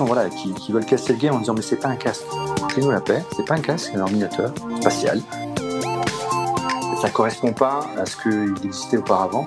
voilà, 0.00 0.28
qu'ils 0.28 0.74
veulent 0.74 0.84
casser 0.84 1.12
le 1.12 1.18
game 1.18 1.34
en 1.34 1.38
disant 1.38 1.54
mais 1.54 1.62
c'est 1.62 1.76
pas 1.76 1.88
un 1.88 1.96
casque. 1.96 2.24
Fais-nous 2.70 2.90
la 2.90 3.00
paix, 3.00 3.24
c'est 3.34 3.44
pas 3.44 3.54
un 3.54 3.60
casque, 3.60 3.90
c'est 3.92 3.98
un 3.98 4.02
ordinateur 4.02 4.52
spatial. 4.80 5.20
Ça 7.00 7.10
correspond 7.10 7.52
pas 7.52 7.80
à 7.98 8.06
ce 8.06 8.16
qu'il 8.16 8.54
existait 8.64 8.96
auparavant. 8.96 9.46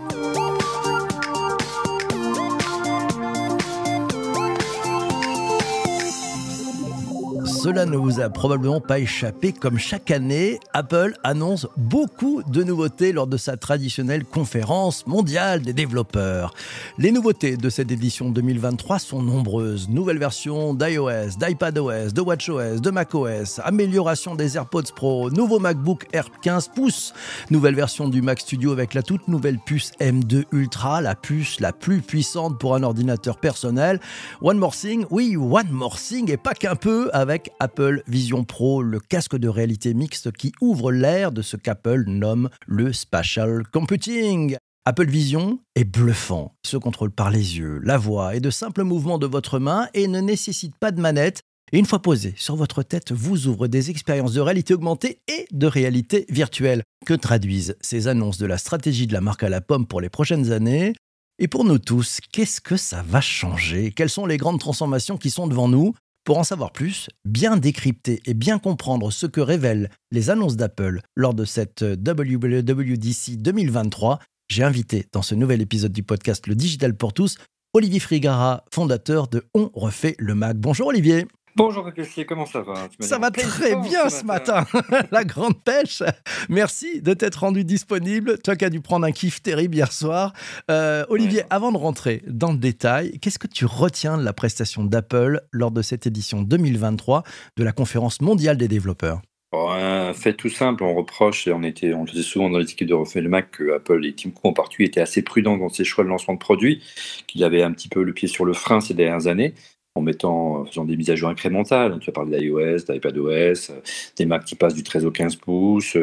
Cela 7.62 7.86
ne 7.86 7.98
vous 7.98 8.22
a 8.22 8.30
probablement 8.30 8.80
pas 8.80 8.99
échappé, 8.99 9.52
comme 9.52 9.77
chaque 9.77 10.12
année, 10.12 10.62
Apple 10.72 11.16
annonce 11.26 11.68
beaucoup 11.76 12.41
de 12.44 12.63
nouveautés 12.63 13.12
lors 13.12 13.27
de 13.27 13.35
sa 13.35 13.58
traditionnelle 13.58 14.23
conférence 14.23 15.05
mondiale 15.08 15.62
des 15.62 15.73
développeurs. 15.73 16.54
Les 16.98 17.12
nouveautés 17.12 17.58
de 17.58 17.70
cette 17.70 17.91
édition 17.91 18.30
2023 18.30 18.99
sont 18.99 19.22
nombreuses. 19.22 19.90
Nouvelle 19.90 20.20
version 20.20 20.73
d'iOS, 20.73 21.38
d'iPadOS, 21.38 22.12
de 22.13 22.22
WatchOS, 22.22 22.80
de 22.80 22.91
macOS, 22.91 23.60
amélioration 23.66 24.35
des 24.35 24.55
AirPods 24.55 24.94
Pro, 24.96 25.30
nouveau 25.30 25.60
MacBook 25.60 26.07
Air 26.13 26.30
15 26.41 26.70
pouces, 26.70 27.13
nouvelle 27.49 27.76
version 27.76 28.07
du 28.07 28.21
Mac 28.21 28.40
Studio 28.40 28.71
avec 28.71 28.94
la 28.94 29.04
toute 29.04 29.27
nouvelle 29.27 29.60
puce 29.60 29.91
M2 29.99 30.46
Ultra, 30.54 31.02
la 31.02 31.13
puce 31.13 31.60
la 31.60 31.73
plus 31.73 31.99
puissante 31.99 32.57
pour 32.57 32.73
un 32.73 32.84
ordinateur 32.84 33.38
personnel. 33.38 33.99
One 34.41 34.60
more 34.60 34.73
thing, 34.73 35.05
oui, 35.10 35.35
one 35.35 35.70
more 35.71 35.99
thing, 35.99 36.32
et 36.32 36.38
pas 36.38 36.54
qu'un 36.54 36.77
peu 36.77 37.10
avec 37.12 37.48
Apple 37.59 38.03
Vision 38.08 38.44
Pro, 38.44 38.82
le 38.82 38.99
casque 38.99 39.37
de 39.37 39.48
réalité 39.48 39.93
mixte 39.93 40.32
qui 40.32 40.51
ouvre 40.62 40.91
l'ère 40.91 41.32
de 41.32 41.41
ce 41.41 41.57
qu'Apple 41.57 42.04
nomme 42.07 42.49
le 42.68 42.93
Spatial 42.93 43.63
Computing. 43.71 44.57
Apple 44.85 45.10
Vision 45.10 45.59
est 45.76 45.84
bluffant. 45.84 46.54
Il 46.63 46.70
se 46.70 46.77
contrôle 46.77 47.12
par 47.12 47.29
les 47.29 47.57
yeux, 47.57 47.79
la 47.84 47.98
voix 47.98 48.35
et 48.35 48.40
de 48.40 48.49
simples 48.49 48.84
mouvements 48.84 49.20
de 49.20 49.27
votre 49.27 49.59
main 49.59 49.87
et 49.93 50.07
ne 50.07 50.20
nécessite 50.20 50.76
pas 50.77 50.91
de 50.91 51.01
manette. 51.01 51.41
Et 51.71 51.77
une 51.77 51.85
fois 51.85 52.01
posé 52.01 52.34
sur 52.37 52.55
votre 52.55 52.82
tête, 52.82 53.12
vous 53.12 53.48
ouvre 53.48 53.68
des 53.68 53.91
expériences 53.91 54.34
de 54.34 54.41
réalité 54.41 54.74
augmentée 54.74 55.20
et 55.27 55.46
de 55.52 55.68
réalité 55.68 56.26
virtuelle. 56.29 56.84
Que 57.05 57.13
traduisent 57.13 57.76
ces 57.81 58.07
annonces 58.07 58.40
de 58.40 58.48
la 58.48 58.57
stratégie 58.57 59.05
de 59.05 59.13
la 59.13 59.21
marque 59.21 59.43
à 59.43 59.49
la 59.49 59.62
pomme 59.62 59.85
pour 59.85 60.02
les 60.02 60.09
prochaines 60.09 60.52
années? 60.52 60.93
Et 61.37 61.48
pour 61.48 61.63
nous 61.63 61.79
tous, 61.79 62.20
qu'est-ce 62.31 62.59
que 62.59 62.76
ça 62.76 63.04
va 63.04 63.21
changer? 63.21 63.91
Quelles 63.91 64.09
sont 64.09 64.25
les 64.25 64.38
grandes 64.38 64.59
transformations 64.59 65.18
qui 65.18 65.29
sont 65.29 65.47
devant 65.47 65.68
nous? 65.68 65.94
Pour 66.30 66.38
en 66.38 66.44
savoir 66.44 66.72
plus, 66.72 67.09
bien 67.25 67.58
décrypter 67.58 68.22
et 68.28 68.35
bien 68.35 68.59
comprendre 68.59 69.09
ce 69.09 69.25
que 69.25 69.41
révèlent 69.41 69.90
les 70.12 70.30
annonces 70.30 70.58
d'Apple 70.58 71.02
lors 71.16 71.34
de 71.34 71.44
cette 71.44 71.81
WWDC 71.81 73.38
2023, 73.38 74.19
j'ai 74.47 74.62
invité 74.62 75.08
dans 75.12 75.24
ce 75.24 75.34
nouvel 75.34 75.59
épisode 75.59 75.91
du 75.91 76.03
podcast 76.03 76.46
Le 76.46 76.53
Digital 76.53 76.96
pour 76.96 77.13
tous 77.13 77.40
Olivier 77.74 78.00
Frigara, 78.00 78.63
fondateur 78.72 79.28
de 79.28 79.44
On 79.56 79.72
refait 79.74 80.16
le 80.19 80.36
Mac. 80.36 80.58
Bonjour 80.58 80.90
Olivier. 80.90 81.25
Bonjour 81.56 81.90
comment 82.28 82.46
ça 82.46 82.62
va? 82.62 82.88
Ça 83.00 83.18
va 83.18 83.31
très 83.31 83.75
bien 83.75 84.09
ce 84.09 84.24
matin, 84.24 84.66
la 85.12 85.24
grande 85.24 85.62
pêche. 85.64 86.03
Merci 86.47 87.02
de 87.02 87.14
t'être 87.14 87.38
rendu 87.38 87.64
disponible, 87.64 88.40
toi 88.40 88.56
qui 88.56 88.66
as 88.66 88.69
dû 88.69 88.81
prendre 88.81 89.06
un 89.06 89.12
kiff 89.12 89.42
terrible 89.42 89.75
hier 89.75 89.92
soir. 89.92 90.34
Euh, 90.70 91.06
Olivier, 91.09 91.44
avant 91.50 91.72
de 91.72 91.78
rentrer 91.78 92.24
dans 92.28 92.52
le 92.52 92.58
détail, 92.58 93.20
qu'est-ce 93.20 93.40
que 93.40 93.47
tu 93.47 93.66
retiens 93.66 94.18
de 94.18 94.24
la 94.24 94.34
prestation 94.34 94.84
d'Apple 94.84 95.42
lors 95.52 95.72
de 95.72 95.81
cette 95.81 96.08
édition 96.08 96.42
2023 96.42 97.24
de 97.58 97.64
la 97.64 97.72
conférence 97.72 98.22
mondiale 98.22 98.58
des 98.58 98.68
développeurs? 98.68 99.22
Un 99.52 100.14
fait 100.14 100.34
tout 100.34 100.50
simple, 100.50 100.84
on 100.84 100.94
reproche, 100.94 101.47
et 101.47 101.52
on, 101.52 101.64
était, 101.64 101.94
on 101.94 102.03
le 102.03 102.12
disait 102.12 102.24
souvent 102.24 102.50
dans 102.52 102.59
les 102.59 102.72
équipes 102.72 102.88
de 102.88 103.20
le 103.20 103.30
Mac, 103.30 103.52
que 103.52 103.76
Apple 103.76 104.06
et 104.06 104.14
Tim 104.14 104.30
Cook 104.30 104.46
en 104.46 104.54
particulier 104.54 104.88
étaient 104.88 105.02
assez 105.02 105.24
prudents 105.24 105.58
dans 105.58 105.70
ses 105.70 105.84
choix 105.84 106.04
de 106.04 106.09
lancement 106.09 106.36
de 106.36 106.40
produits, 106.40 106.84
qu'il 107.26 107.44
avait 107.44 107.64
un 107.64 107.72
petit 107.72 107.90
peu 107.90 108.04
le 108.04 108.14
pied 108.14 108.28
sur 108.28 108.46
le 108.46 108.54
frein 108.54 108.80
ces 108.80 108.94
dernières 108.94 109.26
années 109.26 109.56
en 110.00 110.02
mettant, 110.02 110.66
faisant 110.66 110.86
des 110.86 110.98
mises 110.98 111.10
à 111.10 111.16
jour 111.16 111.30
incrémentales. 111.30 112.00
Tu 112.00 112.10
as 112.10 112.14
parlé 112.14 112.40
d'iOS, 112.40 112.86
d'iPadOS, 112.88 113.74
des 114.18 114.26
Mac 114.26 114.46
qui 114.46 114.56
passent 114.56 114.74
du 114.74 114.84
13 114.84 115.06
au 115.06 115.12
15 115.12 115.36
pouces, 115.38 115.98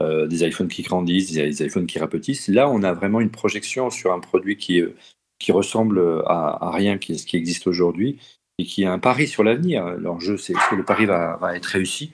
euh, 0.00 0.26
des 0.26 0.46
iPhones 0.46 0.68
qui 0.68 0.82
grandissent, 0.82 1.32
des 1.32 1.64
iPhones 1.64 1.86
qui 1.86 1.98
rapetissent. 1.98 2.48
Là, 2.48 2.68
on 2.68 2.82
a 2.82 2.92
vraiment 2.92 3.20
une 3.20 3.30
projection 3.30 3.90
sur 3.90 4.12
un 4.12 4.20
produit 4.20 4.56
qui, 4.56 4.80
euh, 4.80 4.94
qui 5.38 5.52
ressemble 5.52 6.22
à, 6.26 6.70
rien 6.72 6.98
qui, 6.98 7.14
qui 7.16 7.36
existe 7.36 7.66
aujourd'hui 7.66 8.18
et 8.58 8.64
qui 8.64 8.82
est 8.82 8.86
un 8.86 8.98
pari 8.98 9.26
sur 9.26 9.44
l'avenir. 9.44 9.86
L'enjeu, 9.98 10.36
c'est 10.36 10.52
est-ce 10.52 10.70
que 10.70 10.76
le 10.76 10.84
pari 10.84 11.06
va, 11.06 11.36
va 11.40 11.56
être 11.56 11.66
réussi? 11.66 12.12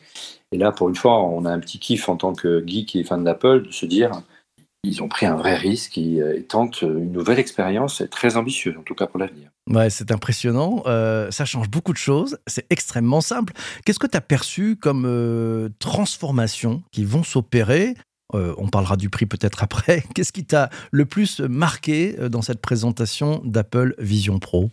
Et 0.53 0.56
là, 0.56 0.72
pour 0.72 0.88
une 0.88 0.94
fois, 0.94 1.22
on 1.22 1.44
a 1.44 1.50
un 1.50 1.60
petit 1.60 1.78
kiff 1.78 2.09
en 2.09 2.16
tant 2.16 2.32
que 2.32 2.65
geek 2.66 2.97
et 2.97 3.04
fan 3.04 3.22
d'Apple 3.22 3.62
de 3.62 3.71
se 3.71 3.87
dire 3.87 4.22
ils 4.84 5.03
ont 5.03 5.09
pris 5.09 5.27
un 5.27 5.34
vrai 5.34 5.56
risque 5.56 5.99
euh, 5.99 6.37
et, 6.37 6.43
tentent 6.43 6.83
une 6.83 7.12
nouvelle 7.12 7.39
expérience 7.39 8.03
très 8.11 8.37
ambitieuse, 8.37 8.77
en 8.78 8.83
tout 8.83 8.94
cas 8.94 9.06
pour 9.06 9.19
l'avenir. 9.19 9.50
Ouais, 9.69 9.91
c'est 9.91 10.11
impressionnant. 10.12 10.83
Euh, 10.87 11.31
ça 11.31 11.44
change 11.44 11.69
beaucoup 11.69 11.93
de 11.93 11.99
choses. 11.99 12.39
C'est 12.47 12.66
extrêmement 12.71 13.21
simple. 13.21 13.53
Qu'est-ce 13.84 13.99
que 13.99 14.06
tu 14.06 14.16
as 14.16 14.22
perçu 14.22 14.77
comme 14.77 15.05
euh, 15.06 15.69
transformations 15.78 16.83
qui 16.93 17.05
vont 17.05 17.22
s'opérer? 17.22 17.94
On 18.34 18.69
parlera 18.69 18.99
du 18.99 19.09
prix 19.09 19.25
peut-être 19.25 19.62
après. 19.62 20.03
Qu'est-ce 20.15 20.33
qui 20.33 20.44
t'a 20.44 20.69
le 20.91 21.06
plus 21.06 21.41
marqué 21.41 22.15
dans 22.28 22.43
cette 22.43 22.60
présentation 22.60 23.41
d'Apple 23.43 23.95
Vision 23.99 24.39
Pro? 24.39 24.69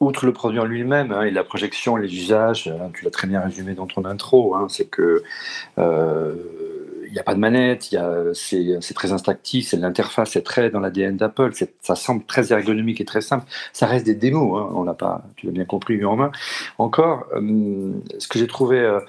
Outre 0.00 0.26
le 0.26 0.34
produit 0.34 0.60
en 0.60 0.66
lui-même 0.66 1.10
hein, 1.10 1.22
et 1.22 1.30
la 1.30 1.42
projection, 1.42 1.96
les 1.96 2.14
usages, 2.14 2.68
hein, 2.68 2.90
tu 2.92 3.06
l'as 3.06 3.10
très 3.10 3.26
bien 3.26 3.40
résumé 3.40 3.72
dans 3.72 3.86
ton 3.86 4.04
intro, 4.04 4.54
hein, 4.54 4.66
c'est 4.68 4.84
que 4.84 5.22
il 7.10 7.14
n'y 7.14 7.18
a 7.18 7.24
pas 7.24 7.34
de 7.34 7.40
manette, 7.40 7.94
c'est 8.32 8.94
très 8.94 9.12
instinctif, 9.12 9.68
c'est 9.68 9.76
l'interface 9.76 10.36
est 10.36 10.42
très 10.42 10.70
dans 10.70 10.80
l'ADN 10.80 11.16
d'Apple, 11.16 11.50
ça 11.80 11.96
semble 11.96 12.24
très 12.24 12.52
ergonomique 12.52 13.00
et 13.00 13.04
très 13.04 13.20
simple. 13.20 13.46
Ça 13.72 13.86
reste 13.86 14.06
des 14.06 14.14
démos, 14.14 14.60
hein, 14.60 14.72
on 14.74 14.84
l'a 14.84 14.94
pas, 14.94 15.22
tu 15.36 15.46
l'as 15.46 15.52
bien 15.52 15.64
compris, 15.64 15.94
eu 15.94 16.04
en 16.04 16.16
main. 16.16 16.30
Encore, 16.78 17.26
euh, 17.34 17.92
ce 18.18 18.28
que 18.28 18.38
j'ai 18.38 18.46
trouvé 18.46 18.78
euh, 18.78 19.00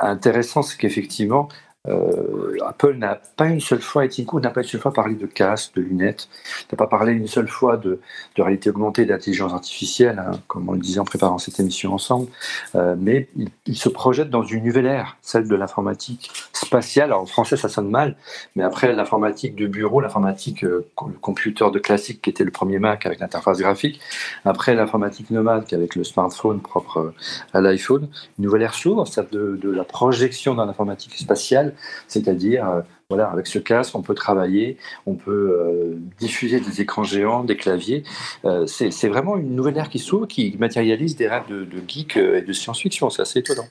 intéressant, 0.00 0.62
c'est 0.62 0.76
qu'effectivement, 0.76 1.48
euh, 1.86 2.56
Apple 2.66 2.94
n'a 2.94 3.20
pas 3.36 3.46
une 3.46 3.60
seule 3.60 3.82
fois, 3.82 4.06
et 4.06 4.08
n'a 4.42 4.50
pas 4.50 4.62
une 4.62 4.66
seule 4.66 4.80
fois 4.80 4.92
parlé 4.92 5.16
de 5.16 5.26
casque, 5.26 5.74
de 5.76 5.82
lunettes, 5.82 6.28
n'a 6.72 6.78
pas 6.78 6.86
parlé 6.86 7.12
une 7.12 7.26
seule 7.26 7.48
fois 7.48 7.76
de, 7.76 8.00
réalité 8.36 8.70
augmentée, 8.70 9.04
d'intelligence 9.04 9.52
artificielle, 9.52 10.18
hein, 10.18 10.40
comme 10.48 10.68
on 10.68 10.72
le 10.72 10.78
disait 10.78 11.00
en 11.00 11.04
préparant 11.04 11.38
cette 11.38 11.60
émission 11.60 11.92
ensemble, 11.92 12.28
euh, 12.74 12.96
mais 12.98 13.28
il, 13.66 13.76
se 13.76 13.88
projette 13.90 14.30
dans 14.30 14.44
une 14.44 14.64
nouvelle 14.64 14.86
ère, 14.86 15.18
celle 15.20 15.46
de 15.46 15.54
l'informatique 15.54 16.30
spatiale. 16.52 17.06
Alors 17.06 17.22
en 17.22 17.26
français 17.26 17.56
ça 17.56 17.68
sonne 17.68 17.90
mal, 17.90 18.16
mais 18.56 18.62
après 18.62 18.92
l'informatique 18.94 19.54
de 19.54 19.66
bureau, 19.66 20.00
l'informatique 20.00 20.64
euh, 20.64 20.86
le 21.06 21.18
computer 21.20 21.70
de 21.70 21.78
classique 21.78 22.22
qui 22.22 22.30
était 22.30 22.44
le 22.44 22.50
premier 22.50 22.78
Mac 22.78 23.04
avec 23.04 23.18
l'interface 23.18 23.58
graphique, 23.58 24.00
après 24.44 24.74
l'informatique 24.74 25.30
nomade 25.30 25.66
avec 25.72 25.96
le 25.96 26.04
smartphone 26.04 26.60
propre 26.60 27.12
à 27.52 27.60
l'iPhone, 27.60 28.08
une 28.38 28.44
nouvelle 28.44 28.62
ère 28.62 28.74
s'ouvre, 28.74 29.06
celle 29.06 29.28
de, 29.30 29.58
de 29.60 29.70
la 29.70 29.84
projection 29.84 30.54
dans 30.54 30.64
l'informatique 30.64 31.16
spatiale 31.16 31.73
c'est-à-dire 32.08 32.68
euh, 32.68 32.80
voilà, 33.08 33.28
avec 33.28 33.46
ce 33.46 33.58
casque, 33.58 33.94
on 33.94 34.02
peut 34.02 34.14
travailler, 34.14 34.76
on 35.06 35.14
peut 35.14 35.30
euh, 35.30 35.94
diffuser 36.18 36.60
des 36.60 36.80
écrans 36.80 37.04
géants, 37.04 37.44
des 37.44 37.56
claviers. 37.56 38.02
Euh, 38.44 38.66
c'est 38.66 39.08
vraiment 39.08 39.36
une 39.36 39.54
nouvelle 39.54 39.76
ère 39.76 39.88
qui 39.88 39.98
s'ouvre, 39.98 40.26
qui 40.26 40.56
matérialise 40.58 41.16
des 41.16 41.28
rêves 41.28 41.48
de, 41.48 41.64
de 41.64 41.82
geeks 41.86 42.16
et 42.16 42.42
de 42.42 42.52
science-fiction. 42.52 43.10
C'est 43.10 43.22
assez 43.22 43.40
étonnant. 43.40 43.66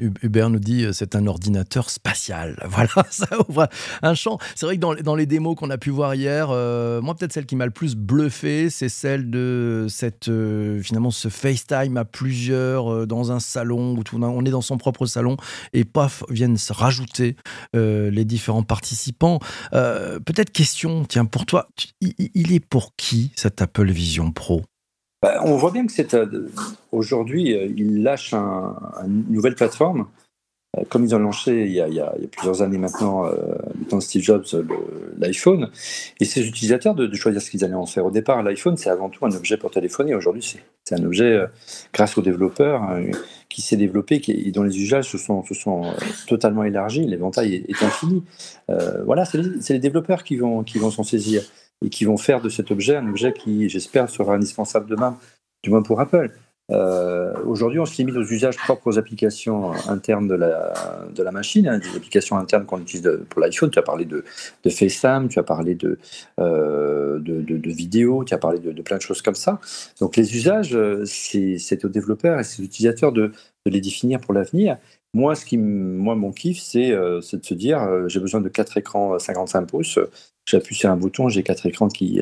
Hubert 0.00 0.50
nous 0.50 0.58
dit 0.58 0.84
euh, 0.84 0.92
c'est 0.92 1.14
un 1.14 1.26
ordinateur 1.26 1.90
spatial. 1.90 2.56
Voilà, 2.70 3.06
ça 3.10 3.26
ouvre 3.48 3.68
un 4.02 4.14
champ. 4.14 4.38
C'est 4.54 4.64
vrai 4.64 4.76
que 4.76 5.02
dans, 5.02 5.14
les 5.14 5.26
démos 5.26 5.56
qu'on 5.56 5.70
a 5.70 5.78
pu 5.78 5.90
voir 5.90 6.14
hier, 6.14 6.48
euh, 6.50 7.00
moi 7.00 7.14
peut-être 7.14 7.32
celle 7.32 7.46
qui 7.46 7.56
m'a 7.56 7.66
le 7.66 7.70
plus 7.70 7.94
bluffé, 7.94 8.70
c'est 8.70 8.88
celle 8.88 9.30
de 9.30 9.86
cette 9.88 10.28
euh, 10.28 10.80
finalement 10.82 11.10
ce 11.10 11.28
FaceTime 11.28 11.96
à 11.96 12.04
plusieurs 12.04 13.06
dans 13.06 13.32
un 13.32 13.40
salon 13.40 13.96
où 13.96 14.02
on 14.22 14.44
est 14.44 14.50
dans 14.50 14.60
son 14.60 14.78
propre 14.78 15.06
salon 15.06 15.36
et 15.72 15.84
paf 15.84 16.24
viennent 16.30 16.56
se 16.56 16.72
rajouter 16.72 17.36
les 17.74 18.24
différents 18.24 18.62
participants. 18.62 19.40
peut-être 19.72 20.50
question, 20.50 21.04
tiens 21.04 21.24
pour 21.24 21.46
toi, 21.46 21.68
il 22.00 22.52
est 22.52 22.64
pour 22.64 22.94
qui 22.96 23.32
cet 23.36 23.62
Apple 23.62 23.90
Vision 23.90 24.32
Pro? 24.32 24.62
Bah, 25.22 25.42
on 25.44 25.56
voit 25.56 25.70
bien 25.70 25.86
que 25.86 25.92
c'est 25.92 26.14
euh, 26.14 26.48
aujourd'hui, 26.92 27.54
euh, 27.54 27.68
ils 27.76 28.02
lâchent 28.02 28.32
une 28.32 29.24
nouvelle 29.28 29.54
plateforme, 29.54 30.06
euh, 30.78 30.84
comme 30.88 31.04
ils 31.04 31.14
ont 31.14 31.18
lancé 31.18 31.52
il 31.52 31.72
y 31.72 31.80
a, 31.80 32.14
plusieurs 32.32 32.62
années 32.62 32.78
maintenant, 32.78 33.30
temps 33.90 33.98
de 33.98 34.02
Steve 34.02 34.22
Jobs, 34.22 34.46
l'iPhone, 35.18 35.70
et 36.20 36.24
ces 36.24 36.46
utilisateurs 36.48 36.94
de, 36.94 37.14
choisir 37.14 37.42
ce 37.42 37.50
qu'ils 37.50 37.64
allaient 37.64 37.74
en 37.74 37.84
faire. 37.84 38.06
Au 38.06 38.10
départ, 38.10 38.42
l'iPhone, 38.42 38.78
c'est 38.78 38.88
avant 38.88 39.10
tout 39.10 39.26
un 39.26 39.32
objet 39.32 39.58
pour 39.58 39.70
téléphoner. 39.70 40.14
Aujourd'hui, 40.14 40.56
c'est 40.84 40.94
un 40.94 41.04
objet, 41.04 41.44
grâce 41.92 42.16
aux 42.16 42.22
développeurs, 42.22 42.82
qui 43.50 43.60
s'est 43.60 43.76
développé 43.76 44.22
et 44.26 44.52
dont 44.52 44.62
les 44.62 44.80
usages 44.80 45.10
se 45.10 45.18
sont, 45.18 45.42
totalement 46.28 46.64
élargis. 46.64 47.04
L'éventail 47.04 47.56
est, 47.56 47.70
est, 47.70 47.82
infini. 47.82 48.24
voilà, 49.04 49.26
c'est 49.26 49.38
les, 49.38 49.50
les, 49.68 49.78
développeurs 49.80 50.24
qui 50.24 50.36
vont, 50.36 50.62
qui 50.62 50.78
vont 50.78 50.90
s'en 50.90 51.02
saisir 51.02 51.42
et 51.84 51.88
qui 51.90 52.04
vont 52.04 52.16
faire 52.16 52.40
de 52.40 52.48
cet 52.48 52.70
objet 52.70 52.96
un 52.96 53.08
objet 53.08 53.32
qui, 53.32 53.68
j'espère, 53.68 54.10
sera 54.10 54.34
indispensable 54.34 54.86
demain, 54.86 55.18
du 55.62 55.70
moins 55.70 55.82
pour 55.82 56.00
Apple. 56.00 56.30
euh, 56.70 57.34
aujourd'hui, 57.46 57.80
on 57.80 57.86
se 57.86 57.96
limite 57.96 58.16
aux 58.16 58.24
usages 58.24 58.56
propres 58.56 58.86
aux 58.86 58.98
applications 58.98 59.72
internes 59.88 60.28
de 60.28 60.34
la, 60.34 60.72
de 61.12 61.22
la 61.22 61.32
machine, 61.32 61.66
hein, 61.66 61.78
des 61.78 61.96
applications 61.96 62.36
internes 62.36 62.64
qu'on 62.64 62.80
utilise 62.80 63.10
pour 63.28 63.40
l'iPhone. 63.40 63.70
Tu 63.70 63.78
as 63.78 63.82
parlé 63.82 64.04
de, 64.04 64.24
de, 64.62 64.70
FaceTime, 64.70 65.28
tu 65.28 65.40
as 65.40 65.42
parlé 65.42 65.74
de, 65.74 65.98
euh, 66.38 67.18
de, 67.18 67.40
de, 67.40 67.70
vidéo, 67.70 68.22
tu 68.24 68.34
as 68.34 68.38
parlé 68.38 68.60
de, 68.60 68.82
plein 68.82 68.98
de 68.98 69.02
choses 69.02 69.20
comme 69.20 69.34
ça. 69.34 69.58
Donc 70.00 70.16
les 70.16 70.36
usages, 70.36 70.76
euh, 70.76 71.04
c'est 71.06 71.84
aux 71.84 71.88
développeurs 71.88 72.38
et 72.38 72.42
aux 72.42 72.62
utilisateurs 72.62 73.12
de, 73.12 73.32
les 73.66 73.80
définir 73.80 74.20
pour 74.20 74.32
l'avenir. 74.32 74.78
Moi, 75.12 75.34
ce 75.34 75.44
qui, 75.44 75.58
moi, 75.58 76.14
mon 76.14 76.30
kiff, 76.30 76.60
c'est 76.60 76.90
de 76.90 77.20
se 77.20 77.54
dire, 77.54 78.08
j'ai 78.08 78.20
besoin 78.20 78.40
de 78.40 78.48
quatre 78.48 78.76
écrans 78.76 79.18
55 79.18 79.66
pouces. 79.66 79.98
J'appuie 80.50 80.74
sur 80.74 80.90
un 80.90 80.96
bouton, 80.96 81.28
j'ai 81.28 81.42
quatre 81.42 81.66
écrans 81.66 81.88
qui, 81.88 82.20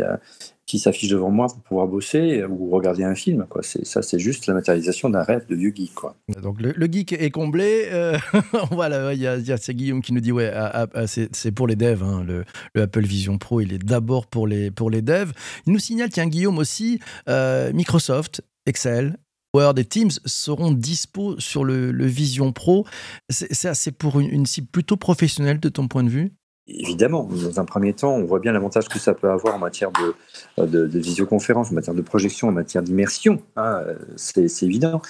qui 0.68 0.78
s'affiche 0.78 1.08
devant 1.08 1.30
moi 1.30 1.46
pour 1.48 1.60
pouvoir 1.60 1.88
bosser 1.88 2.44
ou 2.44 2.70
regarder 2.70 3.02
un 3.02 3.14
film. 3.14 3.46
Ça, 3.62 4.02
c'est 4.02 4.18
juste 4.18 4.46
la 4.46 4.54
matérialisation 4.54 5.08
d'un 5.08 5.22
rêve 5.22 5.46
de 5.48 5.56
vieux 5.56 5.72
geek. 5.74 5.94
Donc 6.42 6.60
le, 6.60 6.86
geek 6.86 7.14
est 7.14 7.30
comblé. 7.30 7.88
Euh, 7.90 8.18
voilà, 8.70 9.14
il 9.14 9.20
y, 9.20 9.26
a, 9.26 9.56
c'est 9.56 9.74
Guillaume 9.74 10.02
qui 10.02 10.12
nous 10.12 10.20
dit 10.20 10.30
ouais, 10.30 10.52
ah, 10.54 10.70
ah, 10.74 10.86
ah, 10.94 11.06
c'est, 11.06 11.52
pour 11.52 11.66
les 11.66 11.74
devs. 11.74 12.02
Hein, 12.02 12.22
le, 12.24 12.44
Apple 12.80 13.04
Vision 13.04 13.38
Pro, 13.38 13.62
il 13.62 13.72
est 13.72 13.78
d'abord 13.78 14.26
pour 14.26 14.46
les, 14.46 14.70
pour 14.70 14.90
les 14.90 15.00
devs. 15.00 15.32
Il 15.66 15.72
nous 15.72 15.78
signale, 15.78 16.10
tiens, 16.10 16.26
Guillaume 16.26 16.58
aussi, 16.58 17.00
euh, 17.30 17.72
Microsoft, 17.72 18.42
Excel, 18.66 19.16
Word 19.54 19.78
et 19.78 19.86
Teams 19.86 20.10
seront 20.26 20.72
dispo 20.72 21.40
sur 21.40 21.64
le, 21.64 21.90
Vision 22.06 22.52
Pro. 22.52 22.86
C'est 23.30 23.92
pour 23.92 24.20
une 24.20 24.44
cible 24.44 24.68
plutôt 24.68 24.98
professionnelle 24.98 25.60
de 25.60 25.70
ton 25.70 25.88
point 25.88 26.04
de 26.04 26.10
vue? 26.10 26.32
Évidemment, 26.68 27.24
dans 27.24 27.60
un 27.60 27.64
premier 27.64 27.94
temps, 27.94 28.14
on 28.14 28.24
voit 28.24 28.40
bien 28.40 28.52
l'avantage 28.52 28.88
que 28.88 28.98
ça 28.98 29.14
peut 29.14 29.30
avoir 29.30 29.54
en 29.54 29.58
matière 29.58 29.90
de, 29.92 30.66
de, 30.66 30.98
visioconférence, 30.98 31.70
en 31.70 31.74
matière 31.74 31.94
de 31.94 32.02
projection, 32.02 32.48
en 32.48 32.52
matière 32.52 32.82
d'immersion. 32.82 33.40
Hein, 33.56 33.82
c'est 34.16 34.62
évident. 34.62 35.00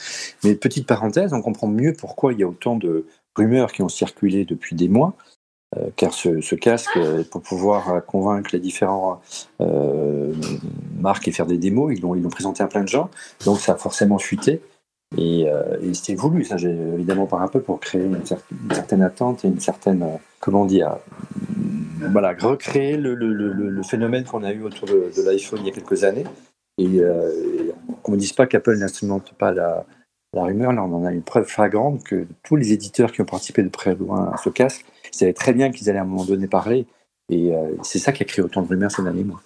Mais 0.44 0.54
petite 0.54 0.86
parenthèse, 0.86 1.32
on 1.32 1.42
comprend 1.42 1.66
mieux 1.66 1.94
pourquoi 1.94 2.32
il 2.32 2.38
y 2.38 2.44
a 2.44 2.48
autant 2.48 2.76
de 2.76 3.06
rumeurs 3.36 3.72
qui 3.72 3.82
ont 3.82 3.88
circulé 3.88 4.44
depuis 4.44 4.76
des 4.76 4.88
mois. 4.88 5.14
Euh, 5.76 5.90
car 5.96 6.14
ce, 6.14 6.54
casque, 6.54 6.96
euh, 6.96 7.22
pour 7.30 7.42
pouvoir 7.42 8.02
convaincre 8.06 8.50
les 8.54 8.58
différents 8.58 9.20
euh, 9.60 10.32
marques 10.98 11.28
et 11.28 11.32
faire 11.32 11.44
des 11.44 11.58
démos, 11.58 11.94
ils 11.94 12.00
l'ont 12.00 12.30
présenté 12.30 12.62
à 12.62 12.68
plein 12.68 12.82
de 12.82 12.88
gens. 12.88 13.10
Donc 13.44 13.58
ça 13.58 13.72
a 13.72 13.76
forcément 13.76 14.18
fuité. 14.18 14.62
Et, 15.16 15.46
et 15.80 15.94
c'était 15.94 16.14
voulu, 16.14 16.44
ça, 16.44 16.56
évidemment, 16.56 17.24
par 17.24 17.40
un 17.40 17.48
peu 17.48 17.62
pour 17.62 17.80
créer 17.80 18.02
une, 18.04 18.26
certaine 18.26 19.00
attente 19.00 19.42
et 19.42 19.48
une 19.48 19.58
certaine, 19.58 20.04
comment 20.38 20.66
dire, 20.66 20.98
voilà, 22.10 22.34
recréer 22.38 22.96
le, 22.96 23.82
phénomène 23.82 24.24
qu'on 24.24 24.42
a 24.44 24.52
eu 24.52 24.62
autour 24.62 24.88
de, 24.88 25.22
l'iPhone 25.24 25.60
il 25.62 25.66
y 25.66 25.70
a 25.70 25.72
quelques 25.72 26.04
années. 26.04 26.24
Et 26.78 27.00
euh, 27.00 27.72
qu'on 28.02 28.12
ne 28.12 28.18
dise 28.18 28.32
pas 28.32 28.46
qu'Apple 28.46 28.76
n'instrumente 28.76 29.32
pas 29.34 29.52
la, 29.52 29.84
rumeur, 30.32 30.72
là 30.72 30.84
on 30.84 30.94
en 30.94 31.04
a 31.04 31.10
une 31.10 31.22
preuve 31.22 31.46
flagrante 31.46 32.04
que 32.04 32.26
tous 32.44 32.54
les 32.54 32.72
éditeurs 32.72 33.10
qui 33.10 33.20
ont 33.20 33.24
participé 33.24 33.62
de 33.62 33.68
près 33.68 33.94
ou 33.94 34.04
loin 34.04 34.30
à 34.32 34.36
ce 34.36 34.50
casque 34.50 34.84
savaient 35.10 35.32
très 35.32 35.52
bien 35.52 35.70
qu'ils 35.70 35.90
allaient 35.90 35.98
à 35.98 36.02
un 36.02 36.06
moment 36.06 36.24
donné 36.24 36.46
parler 36.46 36.86
et 37.30 37.54
euh, 37.54 37.76
c'est 37.82 37.98
ça 37.98 38.12
qui 38.12 38.22
a 38.22 38.26
créé 38.26 38.42
autant 38.42 38.62
de 38.62 38.68
rumeurs 38.68 38.90
ces 38.90 39.02
derniers 39.02 39.24
mois. 39.24 39.40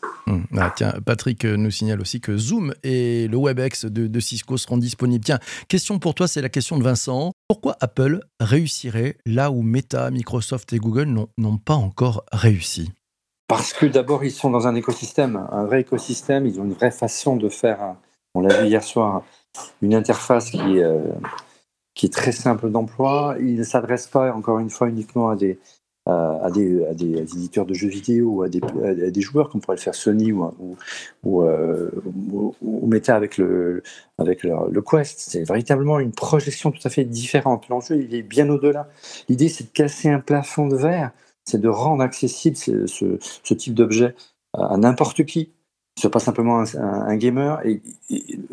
Ah, 0.56 0.72
tiens, 0.74 0.94
Patrick 1.04 1.44
euh, 1.44 1.56
nous 1.56 1.72
signale 1.72 2.00
aussi 2.00 2.20
que 2.20 2.36
Zoom 2.36 2.74
et 2.84 3.26
le 3.26 3.36
WebEx 3.36 3.86
de, 3.86 4.20
Cisco 4.20 4.56
seront 4.56 4.76
disponibles. 4.76 5.24
Tiens, 5.24 5.40
question 5.68 5.98
pour 5.98 6.14
toi, 6.14 6.28
c'est 6.28 6.42
la 6.42 6.48
question 6.48 6.78
de 6.78 6.84
Vincent. 6.84 7.32
Pourquoi 7.48 7.76
Apple 7.80 8.20
réussirait 8.38 9.16
là 9.26 9.50
où 9.50 9.62
Meta, 9.62 10.10
Microsoft 10.10 10.72
et 10.72 10.78
Google 10.78 11.08
n'ont 11.36 11.58
pas 11.58 11.74
encore 11.74 12.24
réussi? 12.32 12.92
Parce 13.48 13.72
que 13.72 13.86
d'abord, 13.86 14.24
ils 14.24 14.30
sont 14.30 14.50
dans 14.50 14.66
un 14.68 14.76
écosystème, 14.76 15.48
un 15.50 15.64
vrai 15.64 15.80
écosystème. 15.80 16.46
Ils 16.46 16.60
ont 16.60 16.64
une 16.64 16.74
vraie 16.74 16.92
façon 16.92 17.36
de 17.36 17.48
faire, 17.48 17.96
on 18.34 18.40
l'a 18.42 18.62
vu 18.62 18.68
hier 18.68 18.84
soir, 18.84 19.24
une 19.82 19.94
interface 19.94 20.50
qui 20.50 20.80
euh, 20.80 21.00
qui 21.94 22.06
est 22.06 22.12
très 22.12 22.32
simple 22.32 22.70
d'emploi. 22.70 23.36
Ils 23.40 23.56
ne 23.56 23.64
s'adressent 23.64 24.06
pas, 24.06 24.32
encore 24.32 24.58
une 24.60 24.70
fois, 24.70 24.88
uniquement 24.88 25.28
à 25.28 25.36
des, 25.36 25.58
à, 26.06 26.50
des, 26.50 26.82
éditeurs 27.20 27.64
de 27.64 27.74
jeux 27.74 27.88
vidéo 27.88 28.30
ou 28.30 28.42
à 28.42 28.48
des, 28.48 28.60
à 28.84 29.10
des 29.10 29.20
joueurs, 29.20 29.48
comme 29.48 29.60
pourrait 29.60 29.76
le 29.76 29.82
faire 29.82 29.94
Sony 29.94 30.32
ou, 30.32 30.76
ou, 31.22 31.42
euh, 31.42 31.90
Meta 32.62 33.14
avec 33.14 33.38
le, 33.38 33.82
avec 34.18 34.42
le, 34.42 34.82
Quest. 34.82 35.20
C'est 35.20 35.44
véritablement 35.44 36.00
une 36.00 36.12
projection 36.12 36.70
tout 36.72 36.80
à 36.84 36.90
fait 36.90 37.04
différente. 37.04 37.68
L'enjeu, 37.68 37.96
il 38.02 38.14
est 38.14 38.22
bien 38.22 38.48
au-delà. 38.48 38.88
L'idée, 39.28 39.48
c'est 39.48 39.64
de 39.64 39.70
casser 39.70 40.08
un 40.08 40.20
plafond 40.20 40.66
de 40.66 40.76
verre, 40.76 41.12
c'est 41.44 41.60
de 41.60 41.68
rendre 41.68 42.02
accessible 42.02 42.56
ce, 42.56 43.54
type 43.54 43.74
d'objet 43.74 44.14
à, 44.52 44.76
n'importe 44.76 45.24
qui. 45.24 45.52
Ce 45.98 46.08
pas 46.08 46.20
simplement 46.20 46.64
un, 46.78 47.16
gamer 47.16 47.60
et, 47.64 47.82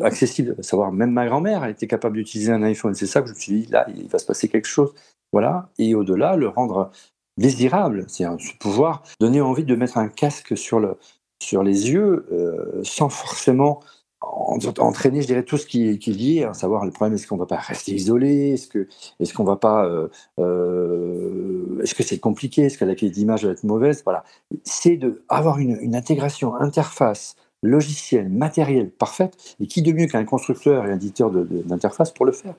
accessible. 0.02 0.54
À 0.58 0.62
savoir, 0.62 0.92
même 0.92 1.10
ma 1.10 1.26
grand-mère 1.26 1.64
était 1.64 1.86
capable 1.86 2.16
d'utiliser 2.16 2.52
un 2.52 2.62
iPhone. 2.62 2.94
C'est 2.94 3.06
ça 3.06 3.22
que 3.22 3.28
je 3.28 3.34
me 3.34 3.38
suis 3.38 3.60
dit, 3.62 3.66
là, 3.72 3.86
il 3.96 4.08
va 4.08 4.18
se 4.18 4.26
passer 4.26 4.48
quelque 4.48 4.68
chose. 4.68 4.94
Voilà. 5.32 5.70
Et 5.78 5.94
au-delà, 5.94 6.36
le 6.36 6.48
rendre 6.48 6.90
désirable, 7.36 8.04
c'est 8.08 8.26
pouvoir 8.58 9.02
donner 9.20 9.40
envie 9.40 9.64
de 9.64 9.74
mettre 9.74 9.98
un 9.98 10.08
casque 10.08 10.56
sur, 10.56 10.80
le, 10.80 10.96
sur 11.40 11.62
les 11.62 11.90
yeux 11.90 12.26
euh, 12.32 12.82
sans 12.84 13.08
forcément 13.08 13.80
entraîner, 14.22 15.22
je 15.22 15.26
dirais, 15.26 15.44
tout 15.44 15.56
ce 15.56 15.66
qui, 15.66 15.88
est 15.88 16.06
lié, 16.06 16.44
à 16.44 16.52
savoir 16.52 16.84
le 16.84 16.90
problème, 16.90 17.14
est-ce 17.14 17.26
qu'on 17.26 17.36
ne 17.36 17.40
va 17.40 17.46
pas 17.46 17.56
rester 17.56 17.92
isolé, 17.92 18.50
est-ce 18.50 18.68
que 18.68 18.86
est-ce 19.18 19.32
qu'on 19.32 19.44
va 19.44 19.56
pas, 19.56 19.86
euh, 19.86 20.08
euh, 20.38 21.80
est-ce 21.82 21.94
que 21.94 22.02
c'est 22.02 22.18
compliqué, 22.18 22.62
est-ce 22.62 22.76
que 22.76 22.84
la 22.84 22.94
qualité 22.94 23.20
d'image 23.20 23.46
va 23.46 23.52
être 23.52 23.64
mauvaise, 23.64 24.02
voilà, 24.04 24.24
c'est 24.64 24.96
de 24.96 25.24
avoir 25.28 25.58
une, 25.58 25.78
une 25.80 25.96
intégration 25.96 26.54
interface 26.54 27.36
logicielle, 27.62 28.28
matérielle 28.28 28.90
parfaite, 28.90 29.56
et 29.60 29.66
qui 29.66 29.82
de 29.82 29.92
mieux 29.92 30.06
qu'un 30.06 30.24
constructeur 30.24 30.86
et 30.86 30.90
un 30.90 30.96
éditeur 30.96 31.30
d'interface 31.30 32.12
pour 32.12 32.26
le 32.26 32.32
faire? 32.32 32.54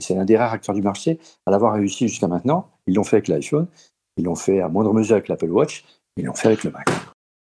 C'est 0.00 0.14
l'un 0.14 0.24
des 0.24 0.36
rares 0.36 0.52
acteurs 0.52 0.74
du 0.74 0.82
marché 0.82 1.18
à 1.46 1.50
l'avoir 1.50 1.74
réussi 1.74 2.08
jusqu'à 2.08 2.28
maintenant. 2.28 2.68
Ils 2.86 2.94
l'ont 2.94 3.04
fait 3.04 3.16
avec 3.16 3.28
l'iPhone, 3.28 3.66
ils 4.16 4.24
l'ont 4.24 4.34
fait 4.34 4.60
à 4.60 4.68
moindre 4.68 4.92
mesure 4.92 5.16
avec 5.16 5.28
l'Apple 5.28 5.50
Watch, 5.50 5.84
ils 6.16 6.24
l'ont 6.24 6.34
fait 6.34 6.48
avec 6.48 6.64
le 6.64 6.70
Mac. 6.70 6.88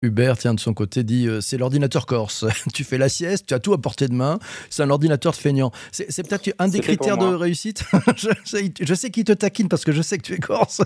Hubert, 0.04 0.38
tiens, 0.38 0.54
de 0.54 0.60
son 0.60 0.74
côté, 0.74 1.04
dit 1.04 1.28
euh, 1.28 1.40
c'est 1.40 1.58
l'ordinateur 1.58 2.06
corse. 2.06 2.46
tu 2.74 2.84
fais 2.84 2.98
la 2.98 3.08
sieste, 3.08 3.46
tu 3.48 3.54
as 3.54 3.60
tout 3.60 3.74
à 3.74 3.78
portée 3.78 4.10
de 4.10 4.14
main. 4.14 4.38
C'est 4.70 4.84
un 4.84 4.90
ordinateur 4.90 5.31
de 5.31 5.38
feignant. 5.38 5.72
C'est 5.92 6.28
peut-être 6.28 6.54
un 6.60 6.68
des 6.68 6.81
critères 6.81 7.18
de 7.18 7.25
réussite. 7.25 7.86
je, 8.18 8.30
sais, 8.44 8.74
je, 8.80 8.94
sais 8.94 9.12
qu'il 9.12 9.24
te 9.24 9.31
taquine 9.31 9.70
parce 9.70 9.86
que 9.86 9.94
je 9.94 10.02
sais 10.02 10.18
que 10.18 10.24
tu 10.24 10.34
es 10.34 10.40
corse. 10.40 10.81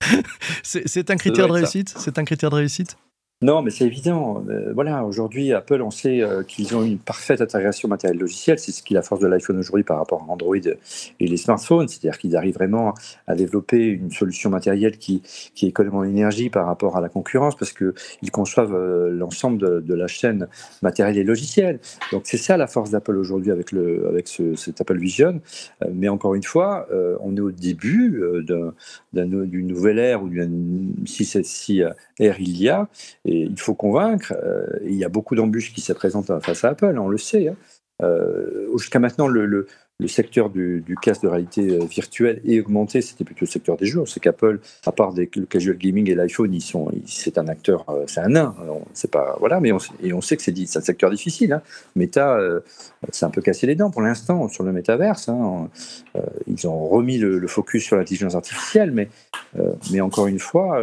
c'est 0.62 1.10
un 1.10 1.16
critère 1.16 1.46
de 1.46 1.52
réussite? 1.52 1.94
C'est 1.98 2.18
un 2.18 2.24
critère 2.24 2.48
de 2.48 2.56
réussite? 2.56 2.96
Non, 3.40 3.62
mais 3.62 3.70
c'est 3.70 3.84
évident. 3.84 4.42
Euh, 4.48 4.72
voilà, 4.74 5.04
aujourd'hui, 5.04 5.52
Apple, 5.52 5.80
on 5.80 5.92
sait 5.92 6.22
euh, 6.22 6.42
qu'ils 6.42 6.74
ont 6.74 6.82
une 6.82 6.98
parfaite 6.98 7.40
intégration 7.40 7.86
matérielle 7.86 8.18
logicielle. 8.18 8.58
C'est 8.58 8.72
ce 8.72 8.82
qui 8.82 8.94
est 8.94 8.96
la 8.96 9.02
force 9.02 9.20
de 9.20 9.28
l'iPhone 9.28 9.56
aujourd'hui 9.60 9.84
par 9.84 9.98
rapport 9.98 10.26
à 10.28 10.32
Android 10.32 10.56
et 10.56 11.26
les 11.28 11.36
smartphones. 11.36 11.86
C'est-à-dire 11.86 12.18
qu'ils 12.18 12.34
arrivent 12.34 12.56
vraiment 12.56 12.94
à 13.28 13.36
développer 13.36 13.86
une 13.86 14.10
solution 14.10 14.50
matérielle 14.50 14.98
qui, 14.98 15.22
qui 15.54 15.68
économe 15.68 15.94
en 15.94 16.02
énergie 16.02 16.50
par 16.50 16.66
rapport 16.66 16.96
à 16.96 17.00
la 17.00 17.08
concurrence 17.08 17.54
parce 17.54 17.72
qu'ils 17.72 18.32
conçoivent 18.32 18.74
euh, 18.74 19.10
l'ensemble 19.10 19.84
de, 19.84 19.94
la 19.94 20.08
chaîne 20.08 20.48
matérielle 20.82 21.18
et 21.18 21.24
logicielle. 21.24 21.78
Donc, 22.10 22.22
c'est 22.24 22.38
ça 22.38 22.56
la 22.56 22.66
force 22.66 22.90
d'Apple 22.90 23.16
aujourd'hui 23.16 23.52
avec, 23.52 23.68
cet 24.56 24.80
Apple 24.80 24.98
Vision. 24.98 25.40
mais 25.92 26.08
encore 26.08 26.34
une 26.34 26.42
fois, 26.42 26.88
on 27.20 27.36
est 27.36 27.40
au 27.40 27.50
début 27.50 28.20
d'une 29.12 29.66
nouvelle 29.66 29.98
ère 29.98 30.22
ou 30.22 30.28
d'une 30.28 30.94
si, 31.06 31.24
si 31.24 31.82
ère 32.18 32.40
il 32.40 32.60
y 32.60 32.68
a. 32.68 32.88
Il 33.28 33.58
faut 33.58 33.74
convaincre. 33.74 34.34
Euh, 34.42 34.66
il 34.84 34.94
y 34.94 35.04
a 35.04 35.08
beaucoup 35.08 35.34
d'embûches 35.34 35.72
qui 35.72 35.80
se 35.80 35.92
présentent 35.92 36.32
face 36.42 36.64
à 36.64 36.70
Apple, 36.70 36.98
on 36.98 37.08
le 37.08 37.18
sait. 37.18 37.48
Hein. 37.48 37.56
Euh, 38.02 38.68
jusqu'à 38.76 38.98
maintenant, 38.98 39.26
le 39.26 39.66
secteur 40.06 40.48
du, 40.48 40.96
casque 41.02 41.22
de 41.22 41.28
réalité 41.28 41.70
euh, 41.70 41.84
virtuelle 41.84 42.40
et 42.44 42.60
augmentée, 42.60 43.00
c'était 43.00 43.24
plutôt 43.24 43.46
le 43.46 43.50
secteur 43.50 43.76
des 43.76 43.86
jeux. 43.86 44.06
C'est 44.06 44.20
qu'Apple, 44.20 44.60
à 44.86 44.92
part 44.92 45.12
le 45.12 45.26
casual 45.26 45.76
gaming 45.76 46.08
et 46.08 46.14
l'iPhone, 46.14 46.54
ils 46.54 46.60
sont, 46.60 46.88
c'est 47.04 47.36
un 47.36 47.48
acteur, 47.48 47.84
euh, 47.88 48.04
c'est 48.06 48.20
un 48.20 48.28
nain. 48.28 48.54
C'est 48.92 49.10
pas 49.10 49.36
voilà, 49.40 49.58
mais 49.58 49.72
on, 49.72 49.78
et 50.00 50.12
on 50.12 50.20
sait 50.20 50.36
que 50.36 50.42
c'est, 50.42 50.54
un 50.56 50.80
secteur 50.80 51.10
difficile. 51.10 51.52
Hein. 51.52 51.62
Meta, 51.96 52.36
euh, 52.36 52.60
c'est 53.10 53.26
un 53.26 53.30
peu 53.30 53.42
cassé 53.42 53.66
les 53.66 53.74
dents 53.74 53.90
pour 53.90 54.02
l'instant 54.02 54.48
sur 54.48 54.62
le 54.62 54.70
métaverse. 54.70 55.28
Hein. 55.28 55.68
ils 56.46 56.68
ont 56.68 56.86
remis 56.86 57.18
le, 57.18 57.46
focus 57.48 57.82
sur 57.82 57.96
l'intelligence 57.96 58.34
artificielle, 58.36 58.92
mais 58.92 59.08
mais 59.90 60.00
encore 60.00 60.26
une 60.26 60.38
fois, 60.38 60.82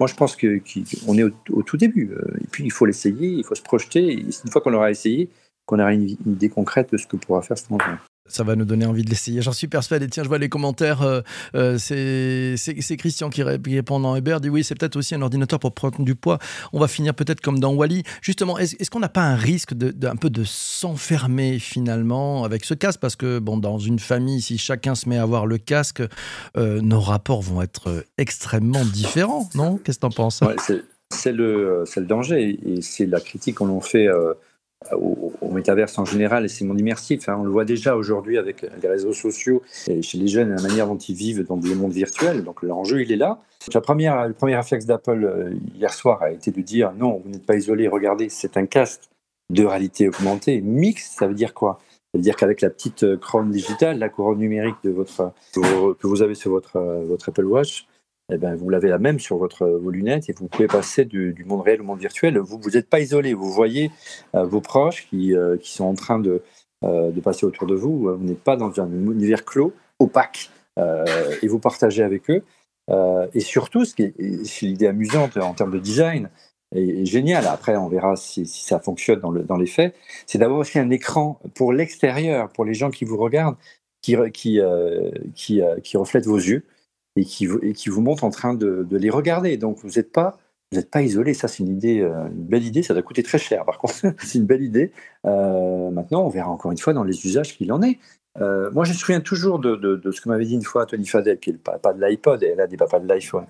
moi 0.00 0.08
je 0.08 0.14
pense 0.14 0.34
que 0.34 0.60
qu'on 1.04 1.16
est 1.18 1.22
au, 1.22 1.62
tout 1.62 1.76
début. 1.76 2.10
Et 2.40 2.46
puis 2.50 2.64
il 2.64 2.72
faut 2.72 2.86
l'essayer, 2.86 3.28
il 3.28 3.44
faut 3.44 3.54
se 3.54 3.62
projeter. 3.62 4.12
une 4.12 4.50
fois 4.50 4.62
qu'on 4.62 4.70
l'aura 4.70 4.90
essayé, 4.90 5.28
qu'on 5.66 5.78
aura 5.78 5.92
une, 5.92 6.08
idée 6.26 6.48
concrète 6.48 6.92
de 6.92 6.96
ce 6.96 7.06
que 7.06 7.16
pourra 7.16 7.42
faire 7.42 7.58
cet 7.58 7.70
engin. 7.72 7.98
Ça 8.26 8.42
va 8.42 8.56
nous 8.56 8.64
donner 8.64 8.86
envie 8.86 9.04
de 9.04 9.10
l'essayer. 9.10 9.42
J'en 9.42 9.52
suis 9.52 9.66
persuadé. 9.66 10.08
Tiens, 10.08 10.22
je 10.22 10.28
vois 10.28 10.38
les 10.38 10.48
commentaires. 10.48 11.02
Euh, 11.02 11.20
euh, 11.54 11.76
c'est 11.76 12.96
Christian 12.96 13.28
qui 13.28 13.42
répond 13.42 14.00
dans 14.00 14.16
Hubert. 14.16 14.40
dit 14.40 14.48
oui, 14.48 14.64
c'est 14.64 14.74
peut-être 14.74 14.96
aussi 14.96 15.14
un 15.14 15.20
ordinateur 15.20 15.58
pour 15.58 15.72
prendre 15.72 16.02
du 16.02 16.14
poids. 16.14 16.38
On 16.72 16.80
va 16.80 16.88
finir 16.88 17.12
peut-être 17.12 17.42
comme 17.42 17.60
dans 17.60 17.74
Wally. 17.74 18.02
Justement, 18.22 18.56
est-ce 18.56 18.90
qu'on 18.90 19.00
n'a 19.00 19.10
pas 19.10 19.24
un 19.24 19.36
risque 19.36 19.74
d'un 19.74 20.16
peu 20.16 20.30
de 20.30 20.42
s'enfermer 20.42 21.58
finalement 21.58 22.44
avec 22.44 22.64
ce 22.64 22.72
casque? 22.72 22.98
Parce 22.98 23.14
que 23.14 23.38
bon, 23.40 23.58
dans 23.58 23.78
une 23.78 23.98
famille, 23.98 24.40
si 24.40 24.56
chacun 24.56 24.94
se 24.94 25.06
met 25.06 25.18
à 25.18 25.22
avoir 25.22 25.44
le 25.44 25.58
casque, 25.58 26.02
euh, 26.56 26.80
nos 26.80 27.00
rapports 27.00 27.42
vont 27.42 27.60
être 27.60 28.06
extrêmement 28.16 28.86
différents, 28.86 29.50
non? 29.54 29.76
Qu'est-ce 29.76 29.98
que 29.98 30.06
tu 30.06 30.06
en 30.06 30.10
penses 30.10 30.40
C'est 31.10 31.32
le, 31.32 31.84
le, 31.94 32.06
danger 32.06 32.58
et 32.64 32.80
c'est 32.80 33.04
la 33.04 33.20
critique 33.20 33.56
qu'on 33.56 33.68
en 33.68 33.80
fait 33.80 34.08
au, 34.92 35.32
métaverse 35.50 35.98
en 35.98 36.04
général 36.04 36.44
et 36.44 36.48
c'est 36.48 36.64
mon 36.64 36.76
immersif. 36.76 37.28
Hein. 37.28 37.36
On 37.38 37.44
le 37.44 37.50
voit 37.50 37.64
déjà 37.64 37.96
aujourd'hui 37.96 38.38
avec 38.38 38.66
les 38.82 38.88
réseaux 38.88 39.12
sociaux 39.12 39.62
chez 39.72 40.18
les 40.18 40.26
jeunes, 40.26 40.54
la 40.54 40.62
manière 40.62 40.86
dont 40.86 40.96
ils 40.96 41.14
vivent 41.14 41.46
dans 41.46 41.56
des 41.56 41.74
mondes 41.74 41.92
virtuels. 41.92 42.42
Donc 42.42 42.62
l'enjeu, 42.62 43.02
il 43.02 43.12
est 43.12 43.16
là. 43.16 43.40
La 43.72 43.80
première, 43.80 44.28
le 44.28 44.34
premier 44.34 44.56
réflexe 44.56 44.84
d'Apple 44.84 45.24
euh, 45.24 45.54
hier 45.74 45.92
soir 45.92 46.22
a 46.22 46.30
été 46.30 46.50
de 46.50 46.60
dire 46.60 46.92
non, 46.92 47.22
vous 47.24 47.30
n'êtes 47.30 47.46
pas 47.46 47.56
isolé, 47.56 47.88
regardez, 47.88 48.28
c'est 48.28 48.56
un 48.56 48.66
casque 48.66 49.02
de 49.50 49.64
réalité 49.64 50.08
augmentée. 50.08 50.60
Mix, 50.60 51.12
ça 51.16 51.26
veut 51.26 51.34
dire 51.34 51.54
quoi? 51.54 51.78
Ça 52.12 52.18
veut 52.18 52.22
dire 52.22 52.36
qu'avec 52.36 52.60
la 52.60 52.70
petite 52.70 53.04
euh, 53.04 53.16
couronne 53.16 53.50
digitale, 53.50 53.98
la 53.98 54.08
couronne 54.08 54.38
numérique 54.38 54.76
de 54.84 54.90
votre, 54.90 55.32
que 55.54 56.06
vous 56.06 56.22
avez 56.22 56.34
sur 56.34 56.50
votre, 56.50 56.76
euh, 56.76 57.04
votre 57.06 57.30
Apple 57.30 57.44
Watch, 57.44 57.86
eh 58.32 58.38
ben, 58.38 58.54
vous 58.54 58.70
l'avez 58.70 58.88
la 58.88 58.98
même 58.98 59.20
sur 59.20 59.36
votre, 59.36 59.66
vos 59.66 59.90
lunettes 59.90 60.30
et 60.30 60.32
vous 60.32 60.48
pouvez 60.48 60.66
passer 60.66 61.04
du, 61.04 61.44
monde 61.46 61.60
réel 61.60 61.82
au 61.82 61.84
monde 61.84 61.98
virtuel. 61.98 62.38
Vous 62.38 62.58
vous 62.58 62.70
n'êtes 62.70 62.88
pas 62.88 63.00
isolé, 63.00 63.34
vous 63.34 63.52
voyez 63.52 63.90
euh, 64.34 64.44
vos 64.44 64.60
proches 64.60 65.06
qui, 65.10 65.34
euh, 65.34 65.58
qui, 65.58 65.72
sont 65.72 65.84
en 65.84 65.94
train 65.94 66.18
de, 66.18 66.42
euh, 66.84 67.10
de, 67.10 67.20
passer 67.20 67.44
autour 67.44 67.66
de 67.66 67.74
vous. 67.74 68.10
Vous 68.16 68.24
n'êtes 68.24 68.42
pas 68.42 68.56
dans 68.56 68.80
un 68.80 68.90
univers 68.90 69.44
clos, 69.44 69.74
opaque, 69.98 70.50
et 71.42 71.46
vous 71.46 71.60
partagez 71.60 72.02
avec 72.02 72.30
eux. 72.30 72.42
et 73.34 73.40
surtout, 73.40 73.84
ce 73.84 73.94
qui 73.94 74.02
est, 74.04 74.62
l'idée 74.62 74.86
amusante 74.86 75.36
en 75.36 75.54
termes 75.54 75.72
de 75.72 75.78
design, 75.78 76.30
et, 76.74 77.04
génial, 77.04 77.46
après 77.46 77.76
on 77.76 77.88
verra 77.88 78.16
si, 78.16 78.46
ça 78.46 78.80
fonctionne 78.80 79.20
dans, 79.20 79.30
le, 79.30 79.44
dans 79.44 79.56
les 79.56 79.66
faits, 79.66 79.94
c'est 80.26 80.38
d'avoir 80.38 80.58
aussi 80.58 80.78
un 80.80 80.90
écran 80.90 81.38
pour 81.54 81.72
l'extérieur, 81.72 82.48
pour 82.48 82.64
les 82.64 82.74
gens 82.74 82.90
qui 82.90 83.04
vous 83.04 83.18
regardent, 83.18 83.56
qui, 84.02 84.16
qui, 84.32 84.60
qui 85.84 85.96
reflète 85.96 86.26
vos 86.26 86.38
yeux 86.38 86.64
et 87.16 87.24
qui, 87.24 87.48
et 87.62 87.72
qui 87.72 87.88
vous 87.88 88.00
montre 88.00 88.24
en 88.24 88.30
train 88.30 88.54
de, 88.54 88.86
les 88.90 89.10
regarder. 89.10 89.56
Donc 89.56 89.78
vous 89.82 89.90
n'êtes 89.96 90.12
pas 90.12 90.38
pas 90.90 91.02
isolé. 91.02 91.34
Ça, 91.34 91.46
c'est 91.46 91.62
une 91.62 91.68
idée, 91.68 92.00
euh, 92.00 92.26
une 92.26 92.46
belle 92.46 92.64
idée. 92.64 92.82
Ça 92.82 92.94
doit 92.94 93.02
coûter 93.02 93.22
très 93.22 93.38
cher, 93.38 93.64
par 93.64 93.78
contre. 93.78 93.94
c'est 94.18 94.38
une 94.38 94.46
belle 94.46 94.62
idée. 94.62 94.90
Euh, 95.24 95.90
maintenant, 95.90 96.24
on 96.24 96.28
verra 96.28 96.50
encore 96.50 96.72
une 96.72 96.78
fois 96.78 96.92
dans 96.92 97.04
les 97.04 97.26
usages 97.26 97.56
qu'il 97.56 97.72
en 97.72 97.82
est. 97.82 97.98
Euh, 98.40 98.70
moi, 98.72 98.84
je 98.84 98.92
me 98.92 98.96
souviens 98.96 99.20
toujours 99.20 99.60
de, 99.60 100.00
ce 100.10 100.20
que 100.20 100.28
m'avait 100.28 100.46
dit 100.46 100.54
une 100.54 100.64
fois 100.64 100.86
Tony 100.86 101.06
Fadel, 101.06 101.38
qui 101.38 101.50
est 101.50 101.52
le 101.52 101.58
papa 101.60 101.92
de 101.92 102.04
l'iPod, 102.04 102.42
et 102.42 102.46
elle 102.46 102.60
a 102.60 102.66
des 102.66 102.76
papas 102.76 102.98
de 102.98 103.06
l'iPhone. 103.06 103.46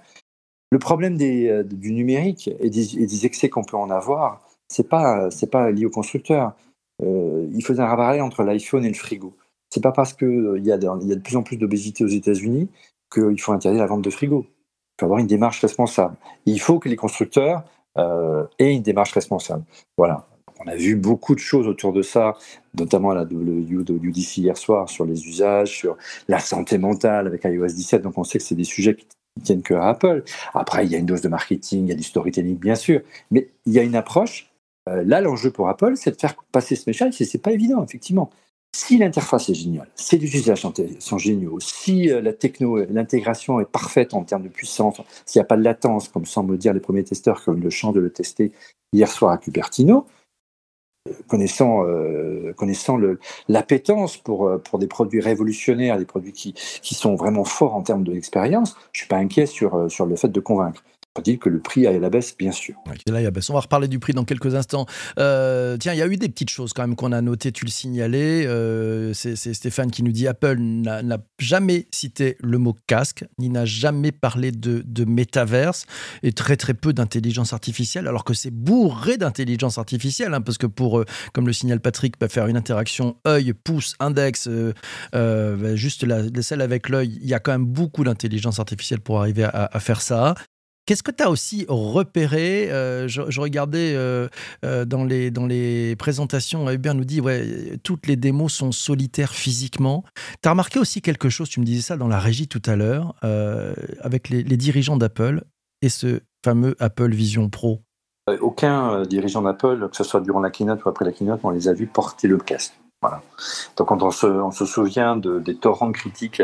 Le 0.71 0.79
problème 0.79 1.17
du 1.17 1.93
numérique 1.93 2.51
et 2.59 2.69
des, 2.69 3.27
excès 3.27 3.49
qu'on 3.49 3.65
peut 3.65 3.77
en 3.77 3.91
avoir, 3.91 4.47
c'est 4.69 4.89
pas 4.89 5.29
pas 5.51 5.71
lié 5.71 5.87
au 5.87 5.91
constructeur. 5.91 6.53
il 7.01 7.65
faisait 7.65 7.81
un 7.81 7.97
parallèle 7.97 8.23
entre 8.23 8.43
l'iPhone 8.43 8.85
et 8.85 8.89
le 8.89 8.95
frigo. 8.95 9.35
C'est 9.71 9.83
pas 9.83 9.93
parce 9.93 10.13
qu'il 10.13 10.59
y, 10.59 10.61
il 10.61 10.67
y 10.67 10.73
a 10.73 10.77
de 10.77 11.21
plus 11.21 11.37
en 11.37 11.43
plus 11.43 11.57
d'obésité 11.57 12.05
aux 12.05 12.09
États-Unis 12.09 12.69
qu'il 13.15 13.41
faut 13.41 13.53
interdire 13.53 13.81
la 13.81 13.87
vente 13.87 14.03
de 14.03 14.11
frigo. 14.11 14.47
Il 14.49 15.01
faut 15.01 15.07
avoir 15.07 15.21
une 15.21 15.27
démarche 15.27 15.61
responsable. 15.61 16.17
il 16.47 16.61
faut 16.61 16.79
que 16.79 16.89
les 16.89 16.97
constructeurs 16.97 17.65
euh, 17.99 18.45
aient 18.59 18.73
une 18.73 18.83
démarche 18.83 19.13
responsable. 19.13 19.65
Voilà. 19.97 20.27
On 20.61 20.69
a 20.69 20.77
vu 20.77 20.95
beaucoup 20.95 21.35
de 21.35 21.41
choses 21.41 21.67
autour 21.67 21.93
de 21.93 22.03
ça, 22.03 22.37
notamment 22.79 23.11
à 23.11 23.15
la 23.15 23.25
WDC 23.25 24.39
hier 24.39 24.57
soir 24.57 24.89
sur 24.89 25.05
les 25.05 25.27
usages, 25.27 25.77
sur 25.77 25.97
la 26.29 26.39
santé 26.39 26.79
mentale 26.79 27.27
avec 27.27 27.45
iOS 27.45 27.67
17. 27.67 28.03
Donc 28.03 28.17
on 28.17 28.25
sait 28.25 28.39
que 28.39 28.45
c'est 28.45 28.55
des 28.55 28.65
sujets 28.65 28.95
qui 28.95 29.07
tiennent 29.43 29.63
que 29.63 29.75
à 29.75 29.89
Apple. 29.89 30.23
Après, 30.55 30.87
il 30.87 30.93
y 30.93 30.95
a 30.95 30.99
une 30.99 31.07
dose 31.07 31.23
de 31.23 31.29
marketing, 31.29 31.87
il 31.87 31.89
y 31.89 31.93
a 31.93 31.97
du 31.97 32.05
storytelling, 32.05 32.57
bien 32.57 32.77
sûr. 32.77 33.01
Mais 33.31 33.51
il 33.67 33.73
y 33.73 33.79
a 33.79 33.83
une 33.83 33.97
approche. 33.97 34.53
Euh, 34.89 35.03
là, 35.05 35.21
l'enjeu 35.21 35.51
pour 35.51 35.69
Apple, 35.69 35.97
c'est 35.97 36.13
de 36.13 36.21
faire 36.21 36.35
passer 36.53 36.77
ce 36.77 36.89
message. 36.89 37.21
Et 37.21 37.25
c'est 37.25 37.39
pas 37.39 37.53
évident, 37.53 37.83
effectivement. 37.83 38.31
Si 38.75 38.99
l'interface 38.99 39.51
est 39.51 39.55
géniale, 39.55 39.87
si 39.95 40.19
les 40.19 40.37
usages 40.37 40.67
sont, 40.99 41.17
géniaux, 41.17 41.61
si 41.61 42.11
euh, 42.11 42.21
la 42.21 42.33
techno, 42.33 42.85
l'intégration 42.87 43.61
est 43.61 43.71
parfaite 43.71 44.15
en 44.15 44.25
termes 44.25 44.43
de 44.43 44.49
puissance, 44.49 45.01
s'il 45.25 45.39
n'y 45.39 45.45
a 45.45 45.47
pas 45.47 45.57
de 45.57 45.63
latence, 45.63 46.09
comme 46.09 46.27
semblent 46.27 46.59
dire 46.59 46.73
les 46.73 46.81
premiers 46.81 47.05
testeurs, 47.05 47.45
comme 47.45 47.61
le 47.61 47.71
champ 47.71 47.93
de 47.93 48.01
le 48.01 48.11
tester 48.11 48.51
hier 48.93 49.09
soir 49.09 49.31
à 49.31 49.39
Cupertino, 49.39 50.09
euh, 51.09 51.13
connaissant, 51.29 51.87
euh, 51.87 52.53
connaissant 52.57 52.99
l'appétence 53.49 54.17
pour, 54.17 54.51
pour 54.65 54.81
des 54.81 54.89
produits 54.89 55.21
révolutionnaires, 55.21 55.97
des 55.97 56.05
produits 56.05 56.33
qui, 56.33 56.53
qui 56.55 56.97
sont 56.97 57.15
vraiment 57.15 57.45
forts 57.45 57.77
en 57.77 57.83
termes 57.83 58.03
d'expérience, 58.03 58.71
je 58.91 58.99
ne 58.99 59.03
suis 59.03 59.09
pas 59.09 59.19
inquiet 59.19 59.47
sur, 59.47 59.89
sur 59.89 60.05
le 60.05 60.17
fait 60.17 60.31
de 60.31 60.41
convaincre 60.41 60.83
dit 61.23 61.39
que 61.39 61.49
le 61.49 61.61
prix 61.61 61.87
aille 61.87 61.97
à 61.97 62.01
la 62.01 62.11
baisse, 62.11 62.37
bien 62.37 62.51
sûr. 62.51 62.75
On 63.49 63.55
va 63.55 63.61
reparler 63.61 63.89
du 63.89 63.99
prix 63.99 64.13
dans 64.13 64.25
quelques 64.25 64.55
instants. 64.55 64.87
Euh, 65.19 65.77
tiens, 65.77 65.93
il 65.93 65.99
y 65.99 66.03
a 66.03 66.07
eu 66.07 66.17
des 66.17 66.29
petites 66.29 66.51
choses 66.51 66.73
quand 66.73 66.83
même 66.83 66.97
qu'on 66.97 67.13
a 67.13 67.21
notées, 67.21 67.53
tu 67.53 67.65
le 67.65 67.71
signalais. 67.71 68.47
Euh, 68.47 69.13
c'est 69.15 69.37
Stéphane 69.37 69.91
qui 69.91 70.03
nous 70.03 70.13
dit 70.13 70.27
Apple 70.27 70.59
n'a 70.59 71.19
jamais 71.39 71.87
cité 71.93 72.37
le 72.41 72.59
mot 72.59 72.75
casque, 72.87 73.25
ni 73.39 73.49
n'a 73.49 73.65
jamais 73.65 74.13
parlé 74.13 74.51
de, 74.51 74.83
de 74.85 75.05
métaverse, 75.05 75.87
et 76.23 76.33
très 76.33 76.57
très 76.57 76.75
peu 76.75 76.93
d'intelligence 76.93 77.53
artificielle, 77.53 78.09
alors 78.09 78.25
que 78.25 78.35
c'est 78.35 78.51
bourré 78.51 79.17
d'intelligence 79.17 79.79
artificielle, 79.79 80.35
hein, 80.35 80.41
parce 80.41 80.59
que 80.59 80.67
pour, 80.67 80.99
euh, 80.99 81.05
comme 81.33 81.47
le 81.47 81.53
signale 81.53 81.81
Patrick, 81.81 82.19
bah, 82.19 82.29
faire 82.29 82.49
une 82.49 82.57
interaction 82.57 83.17
œil, 83.27 83.53
pouce, 83.53 83.95
index, 84.01 84.49
bah, 85.13 85.77
juste 85.77 86.03
la, 86.03 86.23
celle 86.43 86.61
avec 86.61 86.89
l'œil, 86.89 87.19
il 87.23 87.29
y 87.29 87.35
a 87.35 87.39
quand 87.39 87.53
même 87.53 87.67
beaucoup 87.67 88.05
d'intelligence 88.05 88.59
artificielle 88.59 89.01
pour 89.01 89.21
arriver 89.21 89.45
à 89.45 89.81
faire 89.81 90.01
ça. 90.01 90.35
Qu'est-ce 90.87 91.03
que 91.03 91.11
tu 91.11 91.23
as 91.23 91.31
aussi 91.31 91.65
repéré 91.69 92.71
euh, 92.71 93.09
je, 93.09 93.41
regardais 93.41 93.95
euh, 93.95 94.29
euh, 94.67 94.85
dans, 94.85 95.05
les, 95.05 95.31
dans 95.31 95.47
les 95.47 95.97
présentations, 95.97 96.71
Hubert 96.71 96.95
nous 96.95 97.07
dit 97.07 97.23
ouais, 97.23 97.79
toutes 97.83 98.07
les 98.07 98.17
démos 98.17 98.53
sont 98.53 98.71
solitaires 98.71 99.33
physiquement. 99.33 100.05
Tu 100.43 100.49
as 100.49 100.51
remarqué 100.51 100.79
aussi 100.79 101.01
quelque 101.01 101.31
chose, 101.31 101.49
tu 101.49 101.61
me 101.61 101.65
disais 101.65 101.81
ça 101.81 101.97
dans 101.97 102.09
la 102.09 102.19
régie 102.19 102.49
tout 102.49 102.63
à 102.67 102.77
l'heure, 102.77 103.15
avec 104.01 104.29
les, 104.29 104.43
dirigeants 104.43 104.97
d'Apple 104.97 105.45
et 105.83 105.89
ce 105.89 106.21
fameux 106.45 106.77
Apple 106.79 107.13
Vision 107.13 107.49
Pro? 107.49 107.81
Aucun 108.41 109.03
dirigeant 109.03 109.43
d'Apple, 109.43 109.89
que 109.91 109.97
ce 109.97 110.05
soit 110.05 110.21
durant 110.21 110.41
la 110.41 110.51
keynote 110.51 110.85
ou 110.85 110.89
après 110.89 111.05
la 111.05 111.13
keynote, 111.13 111.41
on 111.45 111.51
les 111.51 111.69
a 111.69 111.73
vus 111.73 111.87
porter 111.87 112.29
le 112.29 112.39
casque. 112.39 112.75
Donc 113.77 113.91
on 113.91 114.11
se, 114.11 114.27
on 114.27 114.51
se 114.51 114.65
souvient 114.65 115.17
de, 115.17 115.39
des 115.39 115.57
torrents 115.57 115.93
critiques 115.93 116.43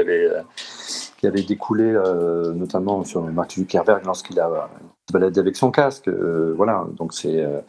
qui 1.19 1.26
avaient 1.26 1.43
découlé 1.43 1.85
euh, 1.85 2.52
notamment 2.52 3.05
sur 3.05 3.23
Mark 3.23 3.52
Zuckerberg 3.52 4.05
lorsqu'il 4.05 4.38
a 4.40 4.69
baladé 5.12 5.40
avec 5.40 5.57
son 5.57 5.71
casque. 5.71 6.09
Euh, 6.09 6.55
voilà, 6.57 6.87
donc 6.97 7.12
c'est. 7.12 7.43
Euh. 7.43 7.61